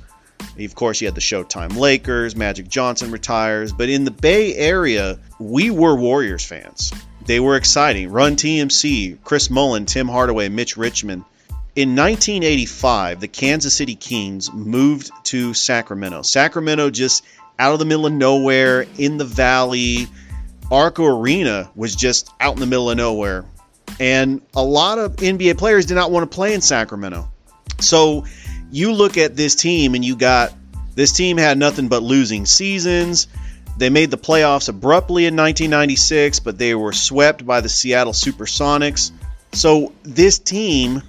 Of 0.60 0.76
course, 0.76 1.02
you 1.02 1.08
had 1.08 1.16
the 1.16 1.22
Showtime 1.22 1.76
Lakers, 1.76 2.36
Magic 2.36 2.68
Johnson 2.68 3.12
retires, 3.12 3.72
but 3.74 3.90
in 3.90 4.04
the 4.04 4.12
Bay 4.12 4.56
Area, 4.56 5.20
we 5.40 5.72
were 5.72 5.96
Warriors 5.96 6.46
fans. 6.46 6.92
They 7.26 7.40
were 7.40 7.56
exciting. 7.56 8.12
Run 8.12 8.36
TMC, 8.36 9.18
Chris 9.24 9.50
Mullin, 9.50 9.86
Tim 9.86 10.08
Hardaway, 10.08 10.50
Mitch 10.50 10.78
Richmond. 10.78 11.26
In 11.76 11.96
1985, 11.96 13.20
the 13.20 13.28
Kansas 13.28 13.76
City 13.76 13.96
Kings 13.96 14.52
moved 14.52 15.12
to 15.26 15.54
Sacramento. 15.54 16.22
Sacramento, 16.22 16.90
just 16.90 17.24
out 17.60 17.74
of 17.74 17.80
the 17.80 17.86
middle 17.86 18.06
of 18.06 18.14
nowhere, 18.14 18.86
in 18.98 19.18
the 19.18 19.26
valley. 19.26 20.08
Arco 20.72 21.06
Arena 21.06 21.70
was 21.76 21.96
just 21.96 22.30
out 22.40 22.56
in 22.56 22.60
the 22.60 22.66
middle 22.66 22.90
of 22.90 22.98
nowhere. 22.98 23.46
And 24.00 24.42
a 24.56 24.64
lot 24.64 25.00
of 25.00 25.16
NBA 25.16 25.58
players 25.58 25.86
did 25.86 25.96
not 25.96 26.12
want 26.12 26.30
to 26.30 26.36
play 26.36 26.54
in 26.54 26.62
Sacramento. 26.62 27.30
So 27.80 28.26
you 28.72 28.92
look 28.92 29.18
at 29.18 29.36
this 29.36 29.56
team, 29.56 29.96
and 29.96 30.04
you 30.04 30.16
got 30.16 30.54
this 30.96 31.12
team 31.12 31.38
had 31.38 31.58
nothing 31.58 31.88
but 31.88 32.04
losing 32.04 32.46
seasons. 32.46 33.28
They 33.78 33.90
made 33.90 34.12
the 34.12 34.18
playoffs 34.18 34.70
abruptly 34.70 35.26
in 35.26 35.36
1996, 35.36 36.40
but 36.40 36.58
they 36.58 36.74
were 36.76 36.94
swept 36.94 37.46
by 37.46 37.62
the 37.62 37.70
Seattle 37.70 38.14
Supersonics. 38.14 39.12
So 39.54 39.94
this 40.04 40.40
team 40.40 41.02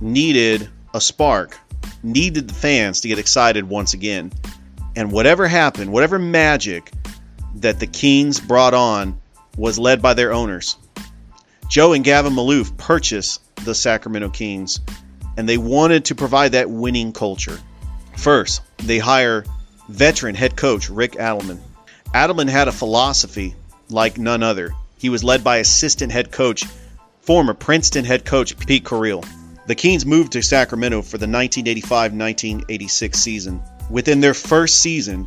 needed 0.00 0.68
a 0.94 1.00
spark, 1.00 1.58
needed 2.02 2.48
the 2.48 2.54
fans 2.54 3.02
to 3.02 3.08
get 3.08 3.18
excited 3.18 3.68
once 3.68 3.92
again. 3.92 4.32
And 4.96 5.12
whatever 5.12 5.46
happened, 5.46 5.92
whatever 5.92 6.18
magic 6.18 6.90
that 7.60 7.80
the 7.80 7.86
Kings 7.86 8.40
brought 8.40 8.74
on 8.74 9.20
was 9.56 9.78
led 9.78 10.02
by 10.02 10.14
their 10.14 10.32
owners. 10.32 10.76
Joe 11.68 11.92
and 11.92 12.04
Gavin 12.04 12.34
Maloof 12.34 12.76
purchased 12.76 13.40
the 13.64 13.74
Sacramento 13.74 14.30
Kings, 14.30 14.80
and 15.36 15.48
they 15.48 15.58
wanted 15.58 16.06
to 16.06 16.14
provide 16.14 16.52
that 16.52 16.70
winning 16.70 17.12
culture. 17.12 17.58
First, 18.16 18.62
they 18.78 18.98
hire 18.98 19.44
veteran 19.88 20.34
head 20.34 20.56
coach 20.56 20.88
Rick 20.88 21.12
Adelman. 21.12 21.58
Adelman 22.14 22.48
had 22.48 22.68
a 22.68 22.72
philosophy 22.72 23.54
like 23.88 24.18
none 24.18 24.42
other. 24.42 24.72
He 24.98 25.08
was 25.08 25.24
led 25.24 25.44
by 25.44 25.58
assistant 25.58 26.12
head 26.12 26.30
coach, 26.30 26.64
former 27.20 27.54
Princeton 27.54 28.04
head 28.04 28.24
coach 28.24 28.56
Pete 28.58 28.84
Carril. 28.84 29.26
The 29.66 29.74
Kings 29.74 30.06
moved 30.06 30.32
to 30.32 30.42
Sacramento 30.42 31.02
for 31.02 31.18
the 31.18 31.26
1985-1986 31.26 33.14
season. 33.16 33.62
Within 33.90 34.20
their 34.20 34.34
first 34.34 34.78
season, 34.78 35.26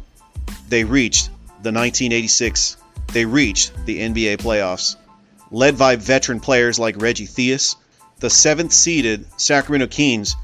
they 0.69 0.83
reached 0.83 1.29
the 1.61 1.71
1986 1.71 2.77
they 3.11 3.25
reached 3.25 3.73
the 3.85 3.99
NBA 3.99 4.37
playoffs. 4.37 4.95
Led 5.51 5.77
by 5.77 5.95
veteran 5.95 6.39
players 6.39 6.77
like 6.77 7.01
Reggie 7.01 7.25
Theus, 7.25 7.75
the 8.19 8.29
seventh 8.29 8.71
seeded 8.71 9.25
Sacramento 9.39 9.87
Kings 9.87 10.35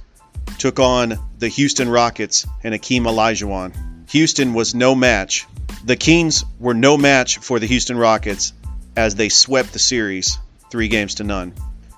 took 0.57 0.79
on 0.79 1.19
the 1.38 1.48
Houston 1.48 1.89
Rockets 1.89 2.48
and 2.63 2.74
Akeem 2.74 3.01
Olajuwon. 3.01 4.10
Houston 4.10 4.53
was 4.53 4.74
no 4.74 4.95
match. 4.95 5.45
The 5.84 5.95
Kings 5.95 6.43
were 6.60 6.74
no 6.74 6.98
match 6.98 7.38
for 7.38 7.60
the 7.60 7.67
Houston 7.67 7.98
Rockets 7.98 8.53
as 8.95 9.15
they 9.15 9.29
swept 9.29 9.74
the 9.74 9.79
series 9.79 10.39
three 10.72 10.88
games 10.88 11.15
to 11.15 11.24
none. 11.24 11.53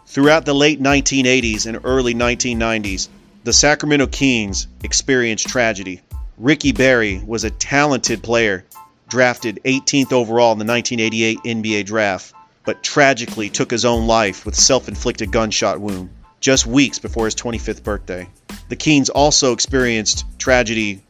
Throughout 0.05 0.45
the 0.45 0.55
late 0.55 0.81
1980s 0.81 1.65
and 1.65 1.79
early 1.83 2.13
1990s, 2.13 3.07
the 3.43 3.53
Sacramento 3.53 4.07
Kings 4.07 4.67
experienced 4.83 5.47
tragedy. 5.47 6.01
Ricky 6.37 6.71
Berry 6.71 7.21
was 7.25 7.43
a 7.43 7.49
talented 7.49 8.23
player, 8.23 8.65
drafted 9.07 9.59
18th 9.63 10.11
overall 10.11 10.51
in 10.51 10.59
the 10.59 10.65
1988 10.65 11.39
NBA 11.43 11.85
draft, 11.85 12.33
but 12.65 12.83
tragically 12.83 13.49
took 13.49 13.71
his 13.71 13.85
own 13.85 14.07
life 14.07 14.45
with 14.45 14.55
self-inflicted 14.55 15.31
gunshot 15.31 15.79
wound 15.79 16.09
just 16.39 16.65
weeks 16.67 16.99
before 16.99 17.25
his 17.25 17.35
25th 17.35 17.83
birthday. 17.83 18.29
The 18.69 18.75
Kings 18.75 19.09
also 19.09 19.53
experienced 19.53 20.25
tragedy 20.37 21.03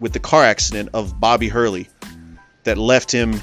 with 0.00 0.12
the 0.12 0.20
car 0.20 0.44
accident 0.44 0.90
of 0.92 1.18
Bobby 1.18 1.48
Hurley 1.48 1.88
that 2.64 2.78
left 2.78 3.10
him 3.10 3.40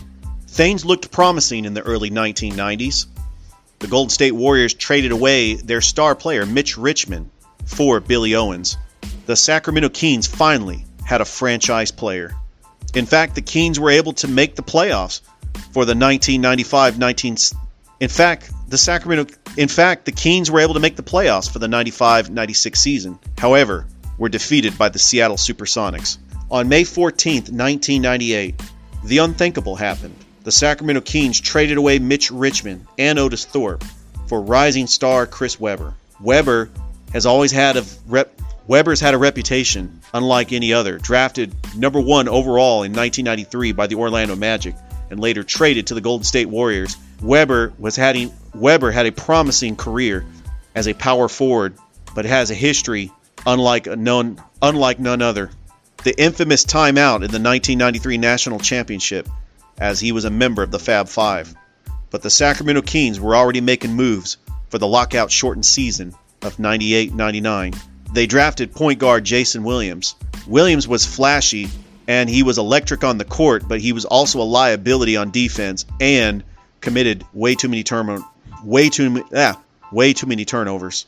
things 0.47 0.85
looked 0.85 1.11
promising 1.11 1.65
in 1.65 1.73
the 1.73 1.81
early 1.81 2.09
1990s. 2.09 3.07
The 3.79 3.87
Golden 3.87 4.09
State 4.09 4.31
Warriors 4.31 4.73
traded 4.73 5.11
away 5.11 5.55
their 5.55 5.81
star 5.81 6.15
player 6.15 6.45
Mitch 6.45 6.77
Richmond 6.77 7.29
for 7.65 7.99
Billy 7.99 8.35
Owens. 8.35 8.77
The 9.25 9.35
Sacramento 9.35 9.89
Kings 9.89 10.27
finally 10.27 10.85
had 11.03 11.21
a 11.21 11.25
franchise 11.25 11.91
player. 11.91 12.35
In 12.95 13.05
fact, 13.05 13.35
the 13.35 13.41
Kings 13.41 13.79
were 13.79 13.89
able 13.89 14.13
to 14.13 14.27
make 14.27 14.55
the 14.55 14.63
playoffs 14.63 15.21
for 15.71 15.85
the 15.85 15.93
1995-19 15.93 17.55
In 17.99 18.09
fact, 18.09 18.51
the 18.69 18.77
Sacramento 18.77 19.33
in 19.57 19.69
fact, 19.69 20.05
the 20.05 20.11
Kings 20.11 20.51
were 20.51 20.59
able 20.59 20.73
to 20.73 20.79
make 20.81 20.97
the 20.97 21.03
playoffs 21.03 21.49
for 21.49 21.59
the 21.59 21.67
95-96 21.67 22.75
season. 22.75 23.19
However, 23.37 23.85
were 24.17 24.29
defeated 24.29 24.77
by 24.77 24.89
the 24.89 24.99
Seattle 24.99 25.37
Supersonics. 25.37 26.17
On 26.51 26.67
May 26.67 26.83
14th, 26.83 27.51
1998, 27.51 28.61
the 29.05 29.19
unthinkable 29.19 29.75
happened. 29.75 30.15
The 30.43 30.51
Sacramento 30.51 31.01
Kings 31.01 31.39
traded 31.39 31.77
away 31.77 31.99
Mitch 31.99 32.31
Richmond 32.31 32.87
and 32.97 33.17
Otis 33.17 33.45
Thorpe 33.45 33.83
for 34.27 34.41
rising 34.41 34.87
star 34.87 35.25
Chris 35.25 35.59
Webber. 35.59 35.93
Webber 36.19 36.69
has 37.13 37.25
always 37.25 37.51
had 37.51 37.77
a 37.77 37.85
rep 38.07 38.39
Webber's 38.67 38.99
had 38.99 39.13
a 39.13 39.17
reputation 39.17 40.01
unlike 40.13 40.51
any 40.51 40.73
other. 40.73 40.97
Drafted 40.97 41.53
number 41.75 41.99
1 41.99 42.27
overall 42.27 42.83
in 42.83 42.93
1993 42.93 43.73
by 43.73 43.87
the 43.87 43.95
Orlando 43.95 44.35
Magic 44.35 44.75
and 45.09 45.19
later 45.19 45.43
traded 45.43 45.87
to 45.87 45.93
the 45.93 46.01
Golden 46.01 46.23
State 46.23 46.49
Warriors. 46.49 46.97
Webber 47.21 47.73
was 47.77 47.95
having 47.95 48.33
Webber 48.53 48.91
had 48.91 49.05
a 49.05 49.11
promising 49.11 49.75
career 49.75 50.25
as 50.73 50.87
a 50.87 50.93
power 50.93 51.29
forward, 51.29 51.77
but 52.15 52.25
has 52.25 52.49
a 52.49 52.55
history 52.55 53.11
unlike 53.45 53.85
none 53.85 54.41
unlike 54.61 54.99
none 54.99 55.21
other. 55.21 55.51
The 56.03 56.19
infamous 56.19 56.65
timeout 56.65 57.17
in 57.17 57.31
the 57.31 57.39
1993 57.39 58.17
National 58.17 58.59
Championship 58.59 59.27
as 59.77 59.99
he 59.99 60.11
was 60.11 60.25
a 60.25 60.29
member 60.29 60.63
of 60.63 60.71
the 60.71 60.79
Fab 60.79 61.07
5. 61.07 61.53
But 62.09 62.21
the 62.21 62.29
Sacramento 62.29 62.81
Kings 62.81 63.19
were 63.19 63.35
already 63.35 63.61
making 63.61 63.93
moves 63.93 64.37
for 64.69 64.77
the 64.77 64.87
lockout 64.87 65.31
shortened 65.31 65.65
season 65.65 66.15
of 66.41 66.57
98-99. 66.57 67.75
They 68.15 68.27
drafted 68.27 68.73
point 68.73 68.99
guard 68.99 69.25
Jason 69.25 69.65
Williams. 69.65 70.15
Williams 70.47 70.87
was 70.87 71.05
flashy 71.05 71.67
and 72.07 72.29
he 72.29 72.43
was 72.43 72.57
electric 72.57 73.03
on 73.03 73.17
the 73.17 73.25
court, 73.25 73.67
but 73.67 73.81
he 73.81 73.91
was 73.91 74.05
also 74.05 74.39
a 74.39 74.43
liability 74.43 75.17
on 75.17 75.31
defense 75.31 75.85
and 75.99 76.41
committed 76.79 77.25
way 77.33 77.55
too 77.55 77.67
many 77.67 77.83
turn 77.83 78.23
way 78.63 78.87
too 78.87 79.21
ah, 79.35 79.59
way 79.91 80.13
too 80.13 80.27
many 80.27 80.45
turnovers. 80.45 81.07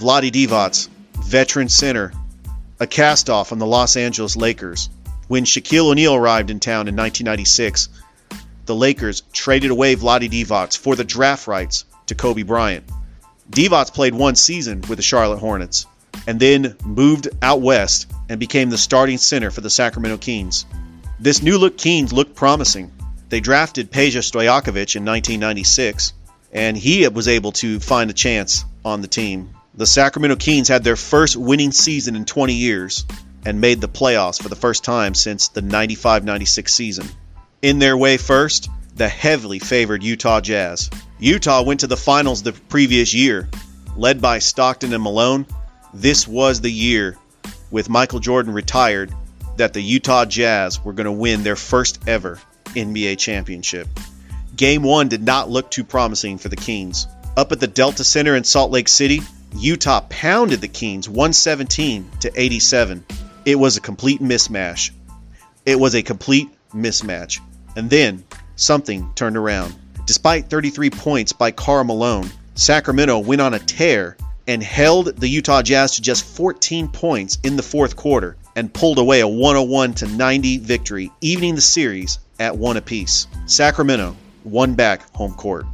Vlade 0.00 0.32
Divac, 0.32 0.88
veteran 1.26 1.68
center, 1.68 2.10
a 2.80 2.86
cast-off 2.86 3.52
on 3.52 3.58
the 3.58 3.66
Los 3.66 3.94
Angeles 3.94 4.34
Lakers. 4.34 4.88
When 5.28 5.44
Shaquille 5.44 5.90
O'Neal 5.90 6.14
arrived 6.14 6.48
in 6.48 6.58
town 6.58 6.88
in 6.88 6.96
1996, 6.96 7.90
the 8.64 8.74
Lakers 8.74 9.24
traded 9.30 9.70
away 9.70 9.94
Vlade 9.94 10.30
Divac 10.30 10.78
for 10.78 10.96
the 10.96 11.04
draft 11.04 11.48
rights 11.48 11.84
to 12.06 12.14
Kobe 12.14 12.44
Bryant. 12.44 12.90
Divac 13.50 13.92
played 13.92 14.14
one 14.14 14.36
season 14.36 14.80
with 14.88 14.96
the 14.96 15.02
Charlotte 15.02 15.40
Hornets 15.40 15.84
and 16.26 16.38
then 16.40 16.76
moved 16.84 17.28
out 17.42 17.60
west 17.60 18.10
and 18.28 18.40
became 18.40 18.70
the 18.70 18.78
starting 18.78 19.18
center 19.18 19.50
for 19.50 19.60
the 19.60 19.70
Sacramento 19.70 20.18
Kings. 20.18 20.66
This 21.18 21.42
new 21.42 21.58
look 21.58 21.78
Kings 21.78 22.12
looked 22.12 22.34
promising. 22.34 22.92
They 23.28 23.40
drafted 23.40 23.90
Peja 23.90 24.22
Stojakovic 24.22 24.96
in 24.96 25.04
1996, 25.04 26.12
and 26.52 26.76
he 26.76 27.06
was 27.08 27.28
able 27.28 27.52
to 27.52 27.80
find 27.80 28.10
a 28.10 28.14
chance 28.14 28.64
on 28.84 29.00
the 29.00 29.08
team. 29.08 29.50
The 29.74 29.86
Sacramento 29.86 30.36
Kings 30.36 30.68
had 30.68 30.84
their 30.84 30.96
first 30.96 31.36
winning 31.36 31.72
season 31.72 32.16
in 32.16 32.24
20 32.24 32.54
years 32.54 33.04
and 33.44 33.60
made 33.60 33.80
the 33.80 33.88
playoffs 33.88 34.42
for 34.42 34.48
the 34.48 34.56
first 34.56 34.84
time 34.84 35.14
since 35.14 35.48
the 35.48 35.62
95 35.62 36.24
96 36.24 36.72
season. 36.72 37.08
In 37.62 37.78
their 37.78 37.96
way 37.96 38.16
first, 38.16 38.68
the 38.94 39.08
heavily 39.08 39.58
favored 39.58 40.02
Utah 40.02 40.40
Jazz. 40.40 40.90
Utah 41.18 41.62
went 41.62 41.80
to 41.80 41.86
the 41.86 41.96
finals 41.96 42.42
the 42.42 42.52
previous 42.52 43.14
year, 43.14 43.48
led 43.96 44.20
by 44.20 44.38
Stockton 44.38 44.92
and 44.92 45.02
Malone. 45.02 45.46
This 45.94 46.26
was 46.26 46.60
the 46.60 46.70
year, 46.70 47.16
with 47.70 47.88
Michael 47.88 48.20
Jordan 48.20 48.52
retired, 48.52 49.12
that 49.56 49.72
the 49.72 49.80
Utah 49.80 50.24
Jazz 50.24 50.84
were 50.84 50.92
going 50.92 51.06
to 51.06 51.12
win 51.12 51.42
their 51.42 51.56
first 51.56 52.06
ever 52.06 52.38
NBA 52.66 53.18
championship. 53.18 53.88
Game 54.54 54.82
one 54.82 55.08
did 55.08 55.22
not 55.22 55.50
look 55.50 55.70
too 55.70 55.84
promising 55.84 56.38
for 56.38 56.48
the 56.48 56.56
Kings. 56.56 57.06
Up 57.36 57.52
at 57.52 57.60
the 57.60 57.66
Delta 57.66 58.04
Center 58.04 58.34
in 58.34 58.44
Salt 58.44 58.70
Lake 58.70 58.88
City, 58.88 59.20
Utah 59.56 60.00
pounded 60.08 60.60
the 60.60 60.68
Kings 60.68 61.08
117 61.08 62.10
to 62.20 62.32
87. 62.34 63.04
It 63.44 63.56
was 63.56 63.76
a 63.76 63.80
complete 63.80 64.20
mismatch. 64.20 64.90
It 65.64 65.78
was 65.78 65.94
a 65.94 66.02
complete 66.02 66.48
mismatch. 66.74 67.40
And 67.76 67.88
then 67.90 68.24
something 68.56 69.12
turned 69.14 69.36
around. 69.36 69.74
Despite 70.06 70.48
33 70.48 70.90
points 70.90 71.32
by 71.32 71.50
Karl 71.50 71.84
Malone, 71.84 72.30
Sacramento 72.54 73.18
went 73.18 73.40
on 73.40 73.54
a 73.54 73.58
tear 73.58 74.16
and 74.46 74.62
held 74.62 75.16
the 75.16 75.28
Utah 75.28 75.62
Jazz 75.62 75.96
to 75.96 76.02
just 76.02 76.24
14 76.24 76.88
points 76.88 77.38
in 77.42 77.56
the 77.56 77.62
fourth 77.62 77.96
quarter 77.96 78.36
and 78.54 78.72
pulled 78.72 78.98
away 78.98 79.20
a 79.20 79.28
101 79.28 79.94
to 79.94 80.06
90 80.06 80.58
victory, 80.58 81.12
evening 81.20 81.54
the 81.54 81.60
series 81.60 82.18
at 82.38 82.56
one 82.56 82.76
apiece. 82.76 83.26
Sacramento 83.46 84.16
won 84.44 84.74
back 84.74 85.02
home 85.14 85.34
court. 85.34 85.66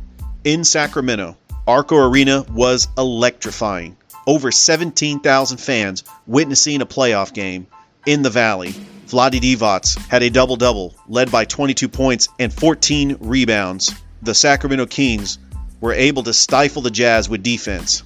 In 0.44 0.64
Sacramento, 0.64 1.36
Arco 1.66 1.96
Arena 1.96 2.44
was 2.50 2.88
electrifying. 2.98 3.96
Over 4.26 4.50
17,000 4.50 5.58
fans 5.58 6.04
witnessing 6.26 6.80
a 6.80 6.86
playoff 6.86 7.32
game 7.32 7.66
in 8.06 8.22
the 8.22 8.30
Valley. 8.30 8.72
Vlade 9.06 9.40
Divac 9.40 9.98
had 10.08 10.22
a 10.22 10.30
double 10.30 10.56
double, 10.56 10.94
led 11.08 11.30
by 11.30 11.44
22 11.44 11.88
points 11.88 12.28
and 12.38 12.52
14 12.52 13.18
rebounds. 13.20 13.94
The 14.22 14.34
Sacramento 14.34 14.86
Kings 14.86 15.38
were 15.80 15.92
able 15.92 16.22
to 16.22 16.32
stifle 16.32 16.82
the 16.82 16.90
Jazz 16.90 17.28
with 17.28 17.42
defense 17.42 18.04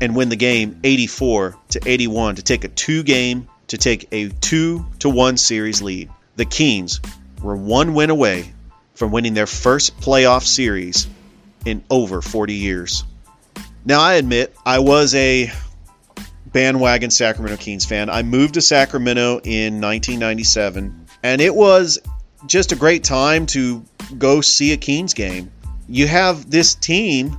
and 0.00 0.14
win 0.16 0.28
the 0.28 0.36
game 0.36 0.80
84 0.84 1.56
to 1.70 1.80
81 1.84 2.36
to 2.36 2.42
take 2.42 2.64
a 2.64 2.68
two 2.68 3.02
game 3.02 3.48
to 3.68 3.78
take 3.78 4.08
a 4.12 4.28
2 4.28 4.84
to 5.00 5.08
1 5.08 5.36
series 5.36 5.82
lead. 5.82 6.10
The 6.36 6.44
Kings 6.44 7.00
were 7.42 7.56
one 7.56 7.94
win 7.94 8.10
away 8.10 8.52
from 8.94 9.10
winning 9.10 9.34
their 9.34 9.46
first 9.46 9.98
playoff 10.00 10.44
series 10.44 11.06
in 11.64 11.84
over 11.90 12.22
40 12.22 12.54
years. 12.54 13.04
Now, 13.84 14.00
I 14.00 14.14
admit 14.14 14.54
I 14.64 14.78
was 14.78 15.14
a 15.14 15.50
bandwagon 16.46 17.10
Sacramento 17.10 17.56
Kings 17.56 17.84
fan. 17.84 18.08
I 18.08 18.22
moved 18.22 18.54
to 18.54 18.60
Sacramento 18.60 19.40
in 19.42 19.80
1997, 19.80 21.06
and 21.22 21.40
it 21.40 21.54
was 21.54 21.98
just 22.46 22.72
a 22.72 22.76
great 22.76 23.04
time 23.04 23.46
to 23.46 23.84
go 24.16 24.40
see 24.40 24.72
a 24.72 24.76
Kings 24.76 25.14
game. 25.14 25.50
You 25.88 26.06
have 26.06 26.50
this 26.50 26.74
team, 26.74 27.38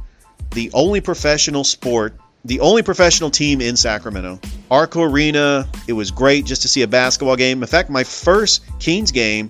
the 0.51 0.71
only 0.73 1.01
professional 1.01 1.63
sport, 1.63 2.17
the 2.45 2.59
only 2.59 2.83
professional 2.83 3.31
team 3.31 3.59
in 3.59 3.75
Sacramento. 3.75 4.39
Arco 4.69 5.01
Arena, 5.01 5.67
it 5.87 5.93
was 5.93 6.11
great 6.11 6.45
just 6.45 6.61
to 6.61 6.67
see 6.67 6.83
a 6.83 6.87
basketball 6.87 7.35
game. 7.35 7.61
In 7.61 7.67
fact, 7.67 7.89
my 7.89 8.03
first 8.03 8.63
Kings 8.79 9.11
game 9.11 9.49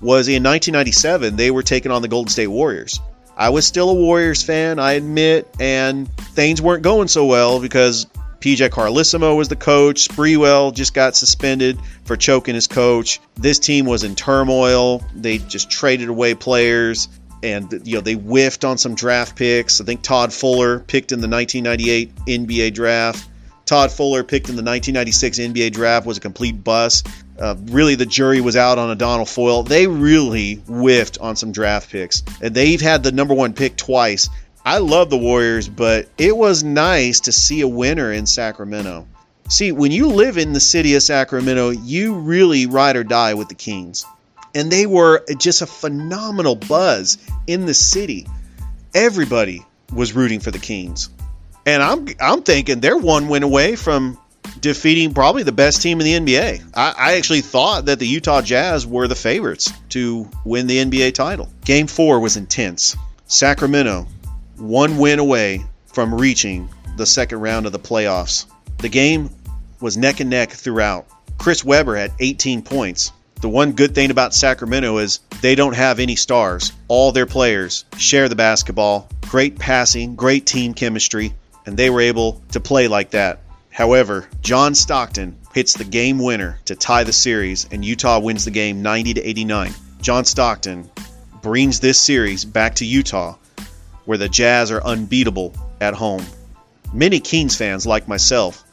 was 0.00 0.28
in 0.28 0.44
1997. 0.44 1.36
They 1.36 1.50
were 1.50 1.64
taking 1.64 1.90
on 1.90 2.02
the 2.02 2.08
Golden 2.08 2.30
State 2.30 2.46
Warriors. 2.46 3.00
I 3.36 3.50
was 3.50 3.66
still 3.66 3.90
a 3.90 3.94
Warriors 3.94 4.42
fan, 4.42 4.78
I 4.78 4.92
admit, 4.92 5.48
and 5.60 6.08
things 6.16 6.62
weren't 6.62 6.82
going 6.82 7.08
so 7.08 7.26
well 7.26 7.60
because 7.60 8.06
PJ 8.40 8.70
Carlesimo 8.70 9.36
was 9.36 9.48
the 9.48 9.56
coach. 9.56 10.08
Sprewell 10.08 10.72
just 10.72 10.94
got 10.94 11.16
suspended 11.16 11.78
for 12.04 12.16
choking 12.16 12.54
his 12.54 12.66
coach. 12.66 13.20
This 13.34 13.58
team 13.58 13.86
was 13.86 14.04
in 14.04 14.14
turmoil. 14.14 15.04
They 15.14 15.38
just 15.38 15.68
traded 15.68 16.08
away 16.08 16.34
players 16.34 17.08
and 17.42 17.82
you 17.84 17.96
know 17.96 18.00
they 18.00 18.14
whiffed 18.14 18.64
on 18.64 18.78
some 18.78 18.94
draft 18.94 19.36
picks. 19.36 19.80
I 19.80 19.84
think 19.84 20.02
Todd 20.02 20.32
Fuller 20.32 20.80
picked 20.80 21.12
in 21.12 21.20
the 21.20 21.28
1998 21.28 22.14
NBA 22.26 22.74
draft. 22.74 23.28
Todd 23.64 23.90
Fuller 23.90 24.22
picked 24.22 24.48
in 24.48 24.54
the 24.54 24.62
1996 24.62 25.38
NBA 25.38 25.72
draft 25.72 26.06
was 26.06 26.18
a 26.18 26.20
complete 26.20 26.62
bust. 26.62 27.08
Uh, 27.38 27.56
really, 27.64 27.96
the 27.96 28.06
jury 28.06 28.40
was 28.40 28.56
out 28.56 28.78
on 28.78 28.90
Adonal 28.90 29.26
Foyle. 29.26 29.64
They 29.64 29.86
really 29.86 30.54
whiffed 30.54 31.18
on 31.18 31.36
some 31.36 31.52
draft 31.52 31.90
picks, 31.90 32.22
and 32.40 32.54
they've 32.54 32.80
had 32.80 33.02
the 33.02 33.12
number 33.12 33.34
one 33.34 33.52
pick 33.52 33.76
twice. 33.76 34.28
I 34.64 34.78
love 34.78 35.10
the 35.10 35.18
Warriors, 35.18 35.68
but 35.68 36.08
it 36.16 36.36
was 36.36 36.64
nice 36.64 37.20
to 37.20 37.32
see 37.32 37.60
a 37.60 37.68
winner 37.68 38.12
in 38.12 38.26
Sacramento. 38.26 39.06
See, 39.48 39.70
when 39.70 39.92
you 39.92 40.08
live 40.08 40.38
in 40.38 40.52
the 40.52 40.60
city 40.60 40.94
of 40.94 41.02
Sacramento, 41.02 41.70
you 41.70 42.14
really 42.14 42.66
ride 42.66 42.96
or 42.96 43.04
die 43.04 43.34
with 43.34 43.48
the 43.48 43.54
Kings. 43.54 44.04
And 44.56 44.72
they 44.72 44.86
were 44.86 45.22
just 45.36 45.60
a 45.60 45.66
phenomenal 45.66 46.56
buzz 46.56 47.18
in 47.46 47.66
the 47.66 47.74
city. 47.74 48.26
Everybody 48.94 49.64
was 49.92 50.14
rooting 50.14 50.40
for 50.40 50.50
the 50.50 50.58
Kings. 50.58 51.10
And 51.66 51.82
I'm 51.82 52.08
I'm 52.20 52.42
thinking 52.42 52.80
they're 52.80 52.96
one 52.96 53.28
win 53.28 53.42
away 53.42 53.76
from 53.76 54.18
defeating 54.60 55.12
probably 55.12 55.42
the 55.42 55.52
best 55.52 55.82
team 55.82 56.00
in 56.00 56.24
the 56.24 56.32
NBA. 56.32 56.70
I, 56.74 56.94
I, 56.96 57.16
actually 57.16 57.42
thought 57.42 57.86
that 57.86 57.98
the 57.98 58.06
Utah 58.06 58.40
Jazz 58.40 58.86
were 58.86 59.08
the 59.08 59.14
favorites 59.14 59.70
to 59.90 60.30
win 60.44 60.66
the 60.66 60.78
NBA 60.78 61.12
title. 61.14 61.50
Game 61.64 61.86
four 61.86 62.20
was 62.20 62.36
intense. 62.36 62.96
Sacramento, 63.26 64.06
one 64.56 64.96
win 64.96 65.18
away 65.18 65.64
from 65.86 66.14
reaching 66.14 66.70
the 66.96 67.04
second 67.04 67.40
round 67.40 67.66
of 67.66 67.72
the 67.72 67.78
playoffs. 67.78 68.46
The 68.78 68.88
game 68.88 69.30
was 69.80 69.96
neck 69.96 70.20
and 70.20 70.30
neck 70.30 70.50
throughout. 70.50 71.06
Chris 71.36 71.64
Webber 71.64 71.96
had 71.96 72.12
18 72.18 72.62
points. 72.62 73.12
The 73.40 73.48
one 73.50 73.72
good 73.72 73.94
thing 73.94 74.10
about 74.10 74.34
Sacramento 74.34 74.96
is 74.98 75.20
they 75.42 75.54
don't 75.54 75.76
have 75.76 76.00
any 76.00 76.16
stars. 76.16 76.72
All 76.88 77.12
their 77.12 77.26
players 77.26 77.84
share 77.98 78.28
the 78.28 78.36
basketball, 78.36 79.08
great 79.28 79.58
passing, 79.58 80.16
great 80.16 80.46
team 80.46 80.72
chemistry, 80.72 81.34
and 81.66 81.76
they 81.76 81.90
were 81.90 82.00
able 82.00 82.40
to 82.52 82.60
play 82.60 82.88
like 82.88 83.10
that. 83.10 83.40
However, 83.70 84.26
John 84.40 84.74
Stockton 84.74 85.36
hits 85.52 85.74
the 85.74 85.84
game 85.84 86.18
winner 86.18 86.58
to 86.64 86.74
tie 86.74 87.04
the 87.04 87.12
series, 87.12 87.66
and 87.70 87.84
Utah 87.84 88.20
wins 88.20 88.46
the 88.46 88.50
game 88.50 88.80
90 88.80 89.14
to 89.14 89.22
89. 89.22 89.74
John 90.00 90.24
Stockton 90.24 90.90
brings 91.42 91.80
this 91.80 92.00
series 92.00 92.44
back 92.46 92.76
to 92.76 92.86
Utah, 92.86 93.36
where 94.06 94.18
the 94.18 94.30
Jazz 94.30 94.70
are 94.70 94.82
unbeatable 94.82 95.52
at 95.80 95.92
home. 95.92 96.24
Many 96.94 97.20
Kings 97.20 97.54
fans, 97.54 97.86
like 97.86 98.08
myself, 98.08 98.64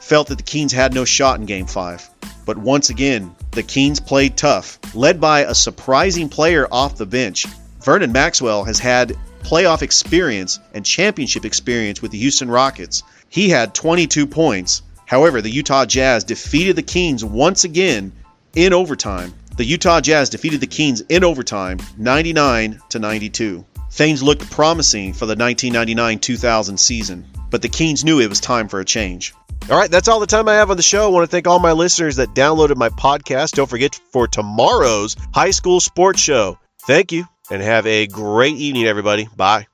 felt 0.00 0.26
that 0.28 0.38
the 0.38 0.42
Kings 0.42 0.72
had 0.72 0.92
no 0.92 1.04
shot 1.04 1.38
in 1.38 1.46
Game 1.46 1.66
5. 1.66 2.08
But 2.44 2.58
once 2.58 2.90
again, 2.90 3.34
the 3.52 3.62
Kings 3.62 4.00
played 4.00 4.36
tough, 4.36 4.78
led 4.94 5.20
by 5.20 5.40
a 5.40 5.54
surprising 5.54 6.28
player 6.28 6.66
off 6.70 6.96
the 6.96 7.06
bench. 7.06 7.46
Vernon 7.82 8.12
Maxwell 8.12 8.64
has 8.64 8.78
had 8.78 9.16
playoff 9.42 9.82
experience 9.82 10.58
and 10.74 10.84
championship 10.84 11.44
experience 11.44 12.02
with 12.02 12.10
the 12.10 12.18
Houston 12.18 12.50
Rockets. 12.50 13.02
He 13.28 13.48
had 13.48 13.74
22 13.74 14.26
points. 14.26 14.82
However, 15.06 15.40
the 15.40 15.50
Utah 15.50 15.86
Jazz 15.86 16.24
defeated 16.24 16.76
the 16.76 16.82
Kings 16.82 17.24
once 17.24 17.64
again 17.64 18.12
in 18.54 18.72
overtime. 18.72 19.32
The 19.56 19.64
Utah 19.64 20.00
Jazz 20.00 20.30
defeated 20.30 20.60
the 20.60 20.66
Kings 20.66 21.00
in 21.08 21.24
overtime 21.24 21.78
99 21.96 22.80
to 22.90 22.98
92. 22.98 23.64
Things 23.90 24.22
looked 24.22 24.50
promising 24.50 25.14
for 25.14 25.26
the 25.26 25.34
1999-2000 25.34 26.78
season, 26.78 27.26
but 27.50 27.62
the 27.62 27.68
Kings 27.68 28.04
knew 28.04 28.20
it 28.20 28.28
was 28.28 28.40
time 28.40 28.68
for 28.68 28.80
a 28.80 28.84
change. 28.84 29.34
All 29.70 29.76
right, 29.76 29.90
that's 29.90 30.08
all 30.08 30.20
the 30.20 30.26
time 30.26 30.48
I 30.48 30.54
have 30.54 30.70
on 30.70 30.76
the 30.76 30.82
show. 30.82 31.04
I 31.04 31.08
want 31.08 31.24
to 31.24 31.30
thank 31.30 31.46
all 31.46 31.58
my 31.58 31.72
listeners 31.72 32.16
that 32.16 32.30
downloaded 32.30 32.76
my 32.76 32.88
podcast. 32.88 33.52
Don't 33.52 33.68
forget 33.68 33.94
for 34.12 34.26
tomorrow's 34.26 35.16
high 35.34 35.50
school 35.50 35.80
sports 35.80 36.20
show. 36.20 36.58
Thank 36.86 37.12
you 37.12 37.26
and 37.50 37.60
have 37.62 37.86
a 37.86 38.06
great 38.06 38.56
evening, 38.56 38.86
everybody. 38.86 39.28
Bye. 39.36 39.66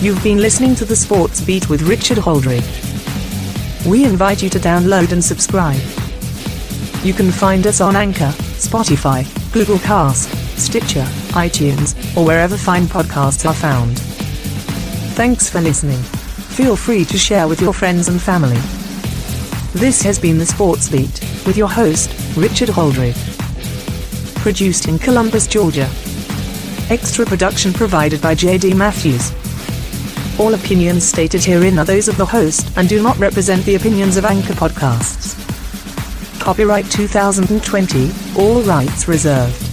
You've 0.00 0.22
been 0.24 0.38
listening 0.38 0.74
to 0.76 0.86
the 0.86 0.96
Sports 0.96 1.42
Beat 1.42 1.68
with 1.68 1.82
Richard 1.82 2.16
Holdridge. 2.16 3.86
We 3.86 4.04
invite 4.04 4.42
you 4.42 4.48
to 4.48 4.58
download 4.58 5.12
and 5.12 5.22
subscribe. 5.22 5.80
You 7.04 7.12
can 7.12 7.30
find 7.30 7.66
us 7.66 7.80
on 7.80 7.96
Anchor, 7.96 8.32
Spotify, 8.56 9.24
Google 9.52 9.78
Cast, 9.78 10.28
Stitcher, 10.60 11.04
iTunes, 11.30 11.96
or 12.16 12.24
wherever 12.24 12.56
fine 12.56 12.84
podcasts 12.84 13.48
are 13.48 13.54
found. 13.54 13.98
Thanks 15.16 15.48
for 15.48 15.60
listening. 15.60 16.00
Feel 16.54 16.76
free 16.76 17.04
to 17.06 17.16
share 17.16 17.48
with 17.48 17.60
your 17.62 17.72
friends 17.72 18.08
and 18.08 18.20
family. 18.20 18.60
This 19.72 20.02
has 20.02 20.18
been 20.18 20.36
the 20.36 20.44
Sports 20.44 20.88
Beat 20.90 21.20
with 21.46 21.56
your 21.56 21.68
host, 21.68 22.10
Richard 22.36 22.68
Holdridge. 22.68 23.16
Produced 24.36 24.86
in 24.86 24.98
Columbus, 24.98 25.46
Georgia. 25.46 25.88
Extra 26.90 27.24
production 27.24 27.72
provided 27.72 28.20
by 28.20 28.34
JD 28.34 28.76
Matthews. 28.76 29.32
All 30.38 30.54
opinions 30.54 31.04
stated 31.04 31.42
herein 31.42 31.78
are 31.78 31.84
those 31.84 32.08
of 32.08 32.16
the 32.18 32.26
host 32.26 32.70
and 32.76 32.88
do 32.88 33.02
not 33.02 33.16
represent 33.18 33.64
the 33.64 33.76
opinions 33.76 34.16
of 34.16 34.26
Anchor 34.26 34.54
Podcasts. 34.54 35.38
Copyright 36.40 36.90
2020, 36.90 38.10
all 38.36 38.60
rights 38.62 39.08
reserved. 39.08 39.69